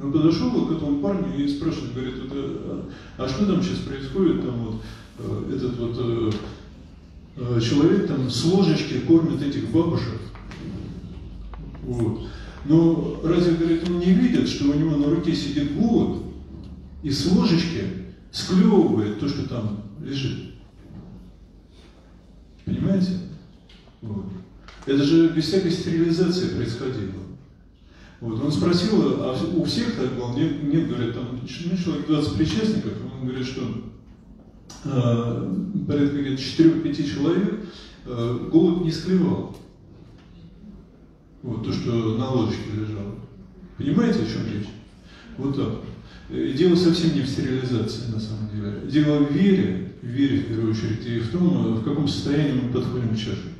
[0.01, 2.15] Он подошел к этому парню и спрашивает, говорит,
[3.17, 4.79] а что там сейчас происходит, там
[5.17, 6.35] вот этот вот
[7.61, 10.19] человек там с ложечки кормит этих бабушек.
[11.83, 12.27] Вот.
[12.65, 16.23] Но разве, говорит, он не видит, что у него на руке сидит голубь
[17.03, 17.83] и с ложечки
[18.31, 20.55] склевывает то, что там лежит?
[22.65, 23.11] Понимаете?
[24.01, 24.25] Вот.
[24.85, 27.13] Это же без всякой стерилизации происходило.
[28.19, 28.43] Вот.
[28.43, 30.33] Он спросил, а у всех так было?
[30.33, 33.96] Нет, нет говорят, там ну, человек 20 причастников, он говорит, что э,
[34.83, 37.59] порядка где-то 4-5 человек
[38.05, 39.55] э, голубь не склевал.
[41.43, 43.15] Вот то, что на ложечке лежало.
[43.77, 44.67] Понимаете, о чем речь?
[45.37, 45.81] Вот так.
[46.29, 48.81] И дело совсем не в стерилизации, на самом деле.
[48.91, 52.73] Дело в вере, в вере в первую очередь, и в том, в каком состоянии мы
[52.73, 53.53] подходим к чаше.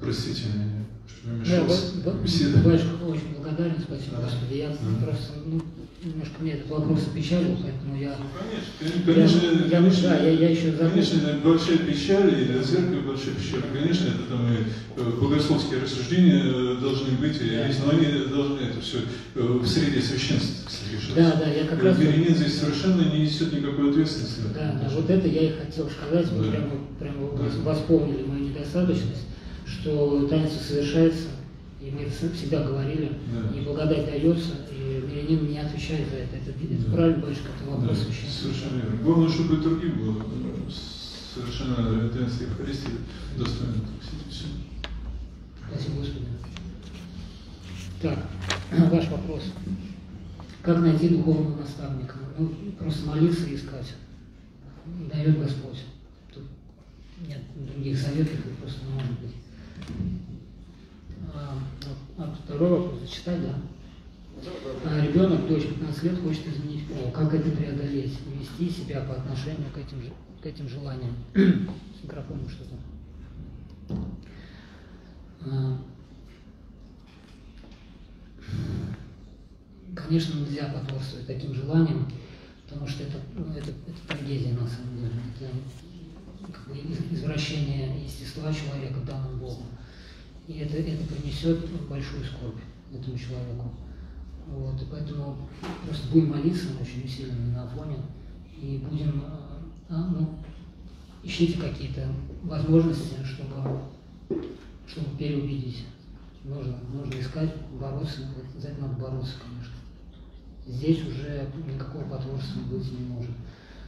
[0.00, 1.64] Простите меня, что я
[2.04, 2.58] Да, беседу.
[2.58, 4.22] Батюшка очень благодарен, спасибо, Да.
[4.24, 4.54] Господи.
[4.58, 5.04] Я Да.
[5.04, 5.60] просто, ну,
[6.04, 8.16] немножко мне этот вопрос опечалил, поэтому я...
[8.18, 8.26] Ну,
[9.06, 10.90] конечно, конечно, Я- я- конечно, да, я- я еще забыл.
[10.90, 13.62] конечно, большая печаль, и для церкви большая печаль.
[13.72, 14.56] Конечно, это там и
[14.96, 17.68] э, богословские рассуждения э, должны быть, и Да.
[17.84, 18.98] но они должны это все
[19.34, 21.14] в среде священства, кстати, решаться.
[21.16, 21.98] Да, да, я как раз...
[21.98, 24.40] Мирянин здесь совершенно не несет никакой ответственности.
[24.54, 26.50] Да, да, вот это я и хотел сказать, вы Да.
[26.50, 27.44] прямо, прямо Да.
[27.44, 29.24] вос- восполнили мою недостаточность,
[29.66, 31.24] что таинство совершается,
[31.84, 33.56] и мы это всегда говорили, Да.
[33.56, 36.36] и благодать дается, и мирянин не отвечает за это.
[36.36, 36.92] Это, это Да.
[36.96, 38.42] правильно, батюшка, это Да, вопрос священства.
[38.48, 39.02] совершенно верно.
[39.02, 40.70] Главное, чтобы и другим было э,
[41.34, 42.90] совершенно таинство Евхаристии
[43.36, 43.74] достойно.
[44.30, 44.46] всё.
[45.68, 46.24] Спасибо, Господи.
[48.00, 48.18] Так,
[48.90, 49.42] ваш вопрос.
[50.62, 52.16] Как найти духовного наставника?
[52.38, 53.92] Ну, просто молиться и искать.
[55.12, 55.82] Дает Господь.
[56.32, 56.44] Тут
[57.28, 59.34] нет других советов, просто не может быть.
[61.34, 61.58] А,
[62.16, 63.54] вот, второй вопрос зачитать, да?
[64.84, 67.10] А ребенок, дочь 15 лет, хочет изменить пол.
[67.12, 68.18] Как это преодолеть?
[68.38, 70.12] Вести себя по отношению к этим,
[70.42, 71.14] к этим желаниям.
[71.34, 73.96] С микрофоном что-то.
[75.46, 75.78] А,
[79.94, 82.10] Конечно, нельзя потворствовать таким желаниям,
[82.68, 85.12] потому что это, ну, это, это трагедия на самом деле.
[85.38, 89.66] Это как бы из- извращение естества человека данным Богом.
[90.46, 92.60] И это, это принесет большую скорбь
[92.92, 93.70] этому человеку.
[94.46, 95.48] Вот, и поэтому
[95.86, 97.96] просто будем молиться очень усиленно на фоне
[98.60, 99.24] и будем,
[99.88, 100.38] а, ну,
[101.22, 102.06] ищите какие-то
[102.42, 103.80] возможности, чтобы,
[104.86, 105.84] чтобы переубедить.
[106.44, 108.20] Нужно, нужно искать, бороться,
[108.58, 109.74] за это надо бороться, конечно.
[110.66, 113.30] Здесь уже никакого потворства быть не может.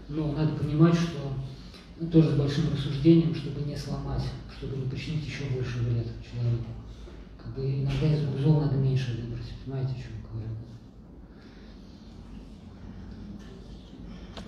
[0.08, 4.22] Но надо понимать, что тоже с большим рассуждением, чтобы не сломать,
[4.58, 6.66] чтобы не причинить еще больше вред человеку.
[7.42, 9.52] Как бы иногда из рук зол надо меньше выбрать.
[9.64, 10.56] Понимаете, о чем я говорю?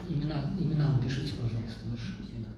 [0.08, 2.48] Имена, имена напишите, пожалуйста, ваши имена.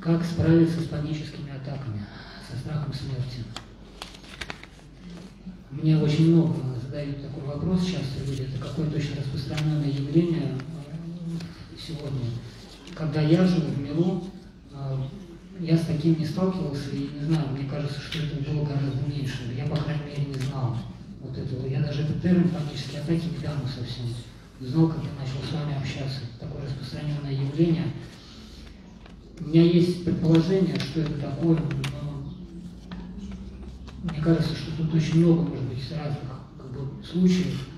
[0.00, 2.06] Как справиться с паническими атаками,
[2.48, 3.44] со страхом смерти?
[5.70, 8.42] Мне очень много задают такой вопрос сейчас люди.
[8.42, 10.56] Это какое-то очень распространенное явление
[11.88, 12.30] сегодня.
[12.94, 14.24] Когда я жил в миру,
[14.72, 14.96] э,
[15.60, 19.54] я с таким не сталкивался и не знаю, мне кажется, что это было гораздо меньше.
[19.56, 20.76] Я, по крайней мере, не знал
[21.20, 21.66] вот этого.
[21.66, 24.06] Я даже этот термин панические атаки недавно совсем
[24.60, 26.20] узнал, когда начал с вами общаться.
[26.38, 27.86] Такое распространенное явление.
[29.40, 31.58] У меня есть предположение, что это такое,
[31.92, 32.32] но
[34.02, 37.68] мне кажется, что тут очень много, может быть, разных как бы, случаев.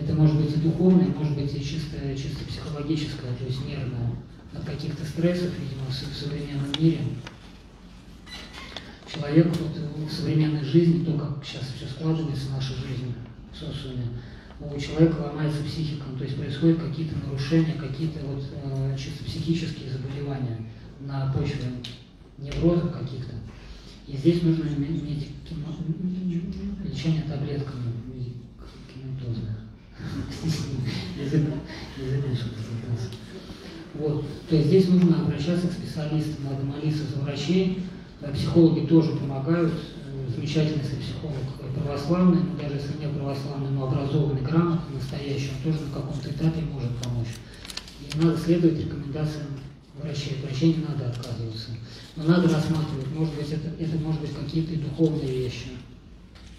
[0.00, 4.16] Это может быть и духовное, может быть и чисто, чисто психологическое, то есть нервное
[4.54, 7.00] от каких-то стрессов, видимо, в современном мире.
[9.12, 13.14] Человек вот, в современной жизни, то, как сейчас все складывается в нашей жизни,
[13.52, 14.06] в социуме,
[14.60, 20.66] у человека ломается психика, то есть происходят какие-то нарушения, какие-то вот э, чисто психические заболевания
[21.00, 21.64] на почве
[22.38, 23.34] неврозов каких-то.
[24.06, 25.34] И здесь нужно медикамен...
[26.84, 29.59] лечение таблетками медикаментозное.
[33.94, 34.24] Вот.
[34.48, 37.84] То есть здесь нужно обращаться к специалистам, надо молиться за врачей.
[38.34, 39.72] Психологи тоже помогают.
[39.72, 41.36] Э, замечательный психолог
[41.74, 46.60] православный, ну, даже если не православный, но образованный, грамотный, настоящий, он тоже на каком-то этапе
[46.62, 47.28] может помочь.
[48.00, 49.46] И надо следовать рекомендациям
[50.00, 50.36] врачей.
[50.36, 51.70] От врачей не надо отказываться.
[52.16, 55.68] Но надо рассматривать, может быть, это, это может быть какие-то духовные вещи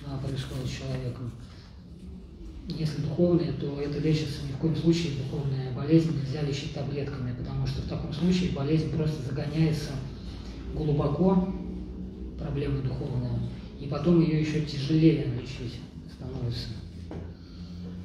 [0.05, 1.31] а, происходят с человеком.
[2.77, 7.65] Если духовные, то это лечится ни в коем случае духовная болезнь нельзя лечить таблетками, потому
[7.67, 9.91] что в таком случае болезнь просто загоняется
[10.73, 11.53] глубоко,
[12.37, 13.39] проблема духовная,
[13.79, 15.79] и потом ее еще тяжелее лечить
[16.13, 16.67] становится.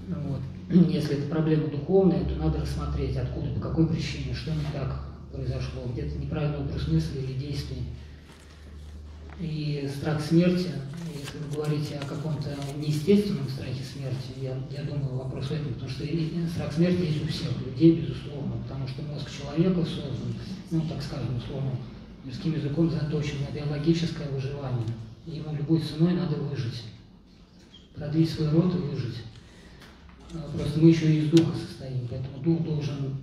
[0.09, 0.41] Вот.
[0.91, 5.83] Если это проблема духовная, то надо рассмотреть, откуда, по какой причине, что не так произошло,
[5.93, 7.83] где-то неправильный образ мысли или действий.
[9.39, 10.70] И страх смерти,
[11.14, 15.91] если вы говорите о каком-то неестественном страхе смерти, я, я думаю, вопрос в этом, потому
[15.91, 16.05] что
[16.49, 20.34] страх смерти есть у всех людей, безусловно, потому что мозг человека создан,
[20.70, 21.72] ну, так скажем, условно,
[22.24, 24.89] мирским языком заточен на биологическое выживание.
[25.26, 26.84] ему любой ценой надо выжить,
[27.95, 29.16] продлить свой род и выжить.
[30.32, 33.16] А, просто мы еще и из духа состоим, поэтому дух должен,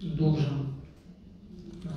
[0.00, 0.74] должен
[1.84, 1.96] а,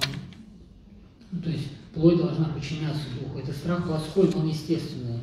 [1.31, 3.39] ну, то есть плоть должна подчиняться духу.
[3.39, 5.19] Это страх плоской, но он естественный.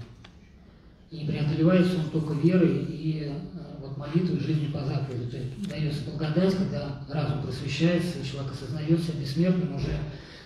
[1.10, 3.32] И преодолевается он только верой и э,
[3.80, 5.30] вот, молитвой, жизнью по заповеди.
[5.30, 9.96] То есть дается благодать, когда разум просвещается, и человек осознает себя бессмертным, уже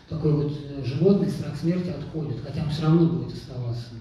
[0.09, 3.95] такой вот э, животный страх смерти отходит, хотя он все равно будет оставаться.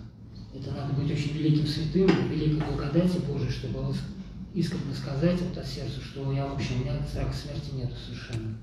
[0.54, 3.94] Это надо быть очень великим святым, великой благодати Божией, чтобы
[4.54, 8.58] искренне сказать вот от сердца, что я вообще, у меня страха смерти нет совершенно.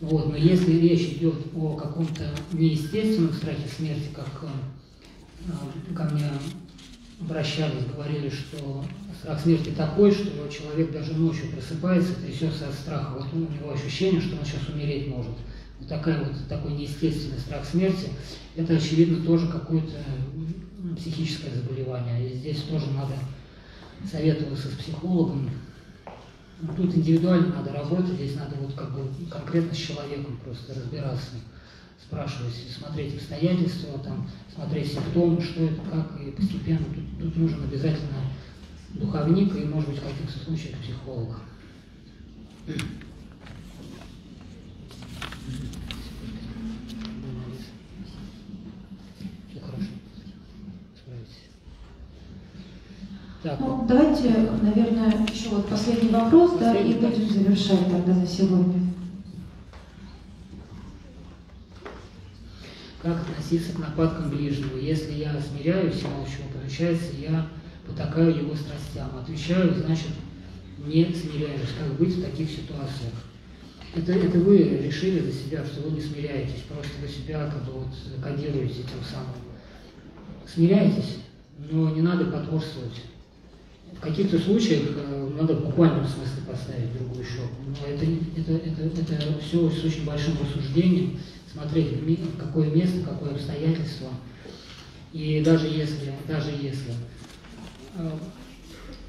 [0.00, 6.26] Вот, но если речь идет о каком-то неестественном страхе смерти, как э, ко мне
[7.20, 8.82] обращались, говорили, что
[9.20, 14.22] страх смерти такой, что человек даже ночью просыпается, трясется от страха, вот у него ощущение,
[14.22, 15.32] что он сейчас умереть может.
[15.78, 18.08] Вот такая вот, такой неестественный страх смерти,
[18.56, 19.98] это, очевидно, тоже какое-то
[20.96, 22.30] психическое заболевание.
[22.30, 23.14] И здесь тоже надо
[24.10, 25.50] советоваться с психологом,
[26.76, 31.36] Тут индивидуально надо работать, здесь надо вот как бы конкретно с человеком просто разбираться,
[32.02, 38.24] спрашивать, смотреть обстоятельства, там, смотреть симптомы, что это, как, и постепенно тут, тут нужен обязательно
[38.90, 41.40] духовник и, может быть, в каких-то случаях психолог.
[53.42, 53.58] Так.
[53.58, 58.90] Ну, давайте, наверное, еще вот последний вопрос, последний, да, и будем завершать тогда на сегодня.
[63.00, 64.76] Как относиться к нападкам ближнего?
[64.76, 67.46] Если я смиряюсь и молчу, получается, я
[67.86, 69.08] потакаю его страстям.
[69.18, 70.10] Отвечаю, значит,
[70.84, 71.70] не смиряюсь.
[71.78, 73.14] Как быть в таких ситуациях?
[73.94, 77.80] Это, это вы решили за себя, что вы не смиряетесь, просто вы себя как бы
[77.80, 79.34] вот кодируете тем самым.
[80.46, 81.20] Смиряйтесь,
[81.70, 83.00] но не надо потворствовать.
[83.96, 85.74] В каких-то случаях э, надо в
[86.08, 87.48] смысле поставить другую щеку.
[87.66, 88.04] Но это,
[88.36, 91.18] это, это, это все с очень большим рассуждением,
[91.52, 91.88] смотреть,
[92.38, 94.08] какое место, какое обстоятельство.
[95.12, 96.94] И даже если, даже если
[97.96, 98.10] э,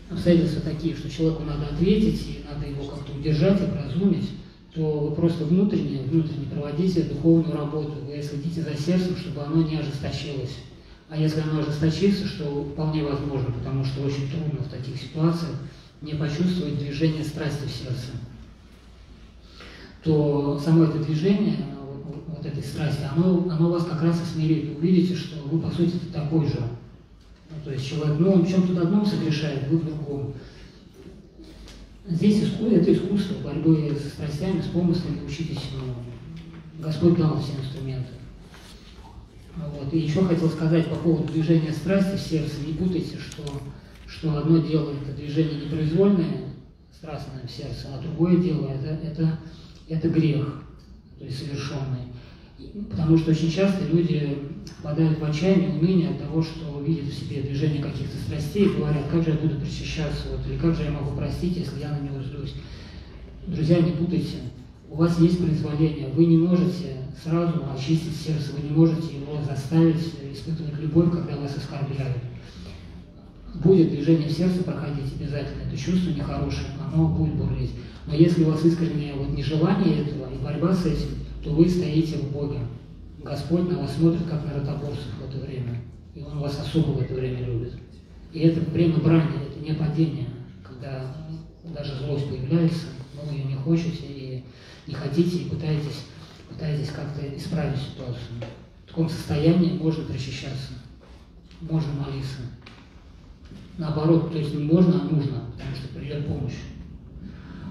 [0.10, 4.30] обстоятельства такие, что человеку надо ответить, и надо его как-то удержать, образумить,
[4.74, 9.78] то вы просто внутренне, внутренне проводите духовную работу, вы следите за сердцем, чтобы оно не
[9.78, 10.56] ожесточилось.
[11.12, 15.58] А если оно ожесточится, что вполне возможно, потому что очень трудно в таких ситуациях
[16.02, 18.12] не почувствовать движение страсти в сердце,
[20.06, 21.66] то само это движение,
[22.06, 24.70] вот, вот этой страсти, оно, оно вас как раз и смирит.
[24.70, 26.62] Вы увидите, что вы, по сути, такой же.
[27.50, 30.34] Ну, то есть человек, ну, он в чем-то одном согрешает, вы в другом.
[32.08, 38.21] Здесь иску, это искусство борьбы со страстями, с помыслами, учитесь, ну, Господь дал все инструменты.
[39.56, 39.94] Вот.
[39.94, 42.62] И еще хотел сказать по поводу движения страсти в сердце.
[42.66, 43.44] Не путайте, что,
[44.08, 46.54] что одно дело это движение непроизвольное,
[46.94, 49.40] страстное в сердце, а другое дело это, это,
[49.90, 50.64] это грех,
[51.18, 52.12] то есть совершенный.
[52.90, 57.42] Потому что очень часто люди впадают в отчаяние, уныние от того, что видят в себе
[57.42, 60.92] движение каких-то страстей и говорят, как же я буду причащаться, вот, или как же я
[60.92, 62.54] могу простить, если я на него злюсь.
[63.48, 64.38] Друзья, не путайте.
[64.92, 70.04] У вас есть произволение, вы не можете сразу очистить сердце, вы не можете его заставить
[70.34, 72.18] испытывать любовь, когда вас оскорбляют.
[73.64, 77.72] Будет движение в сердце проходить обязательно, это чувство нехорошее, оно будет бурлить.
[78.06, 82.18] Но если у вас искреннее вот нежелание этого и борьба с этим, то вы стоите
[82.18, 82.60] в Боге.
[83.24, 85.82] Господь на вас смотрит, как на ротоборцев в это время.
[86.16, 87.76] И Он вас особо в это время любит.
[88.34, 90.28] И это время брани, это не падение,
[90.62, 91.16] когда
[91.74, 94.11] даже злость появляется, но вы ее не хотите и
[94.92, 96.04] не хотите, и пытаетесь,
[96.50, 98.42] пытаетесь как-то исправить ситуацию.
[98.86, 100.74] В таком состоянии можно причащаться,
[101.62, 102.42] можно молиться.
[103.78, 106.60] Наоборот, то есть не можно, а нужно, потому что придет помощь.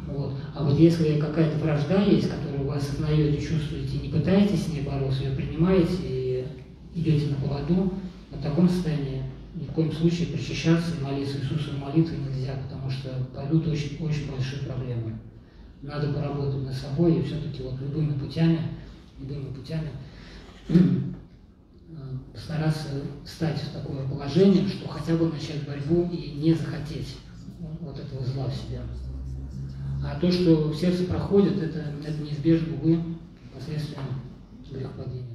[0.06, 0.34] Вот.
[0.54, 5.22] А вот если какая-то вражда есть, которую вы осознаете, чувствуете, не пытаетесь с ней бороться,
[5.22, 6.46] ее принимаете и
[6.94, 7.92] идете на поводу,
[8.30, 9.22] в таком состоянии
[9.54, 14.30] ни в коем случае причащаться и молиться Иисусу молитвой нельзя, потому что пойдут очень, очень
[14.30, 15.18] большие проблемы.
[15.82, 18.60] Надо поработать над собой и все-таки вот любыми путями,
[19.18, 19.90] любыми путями
[22.32, 22.88] постараться
[23.24, 27.16] встать в такое положение, что хотя бы начать борьбу и не захотеть
[27.80, 28.82] вот этого зла в себя.
[30.04, 33.02] А то, что в сердце проходит, это, это неизбежно, увы,
[33.54, 33.98] последствия
[34.70, 35.29] грехопадения.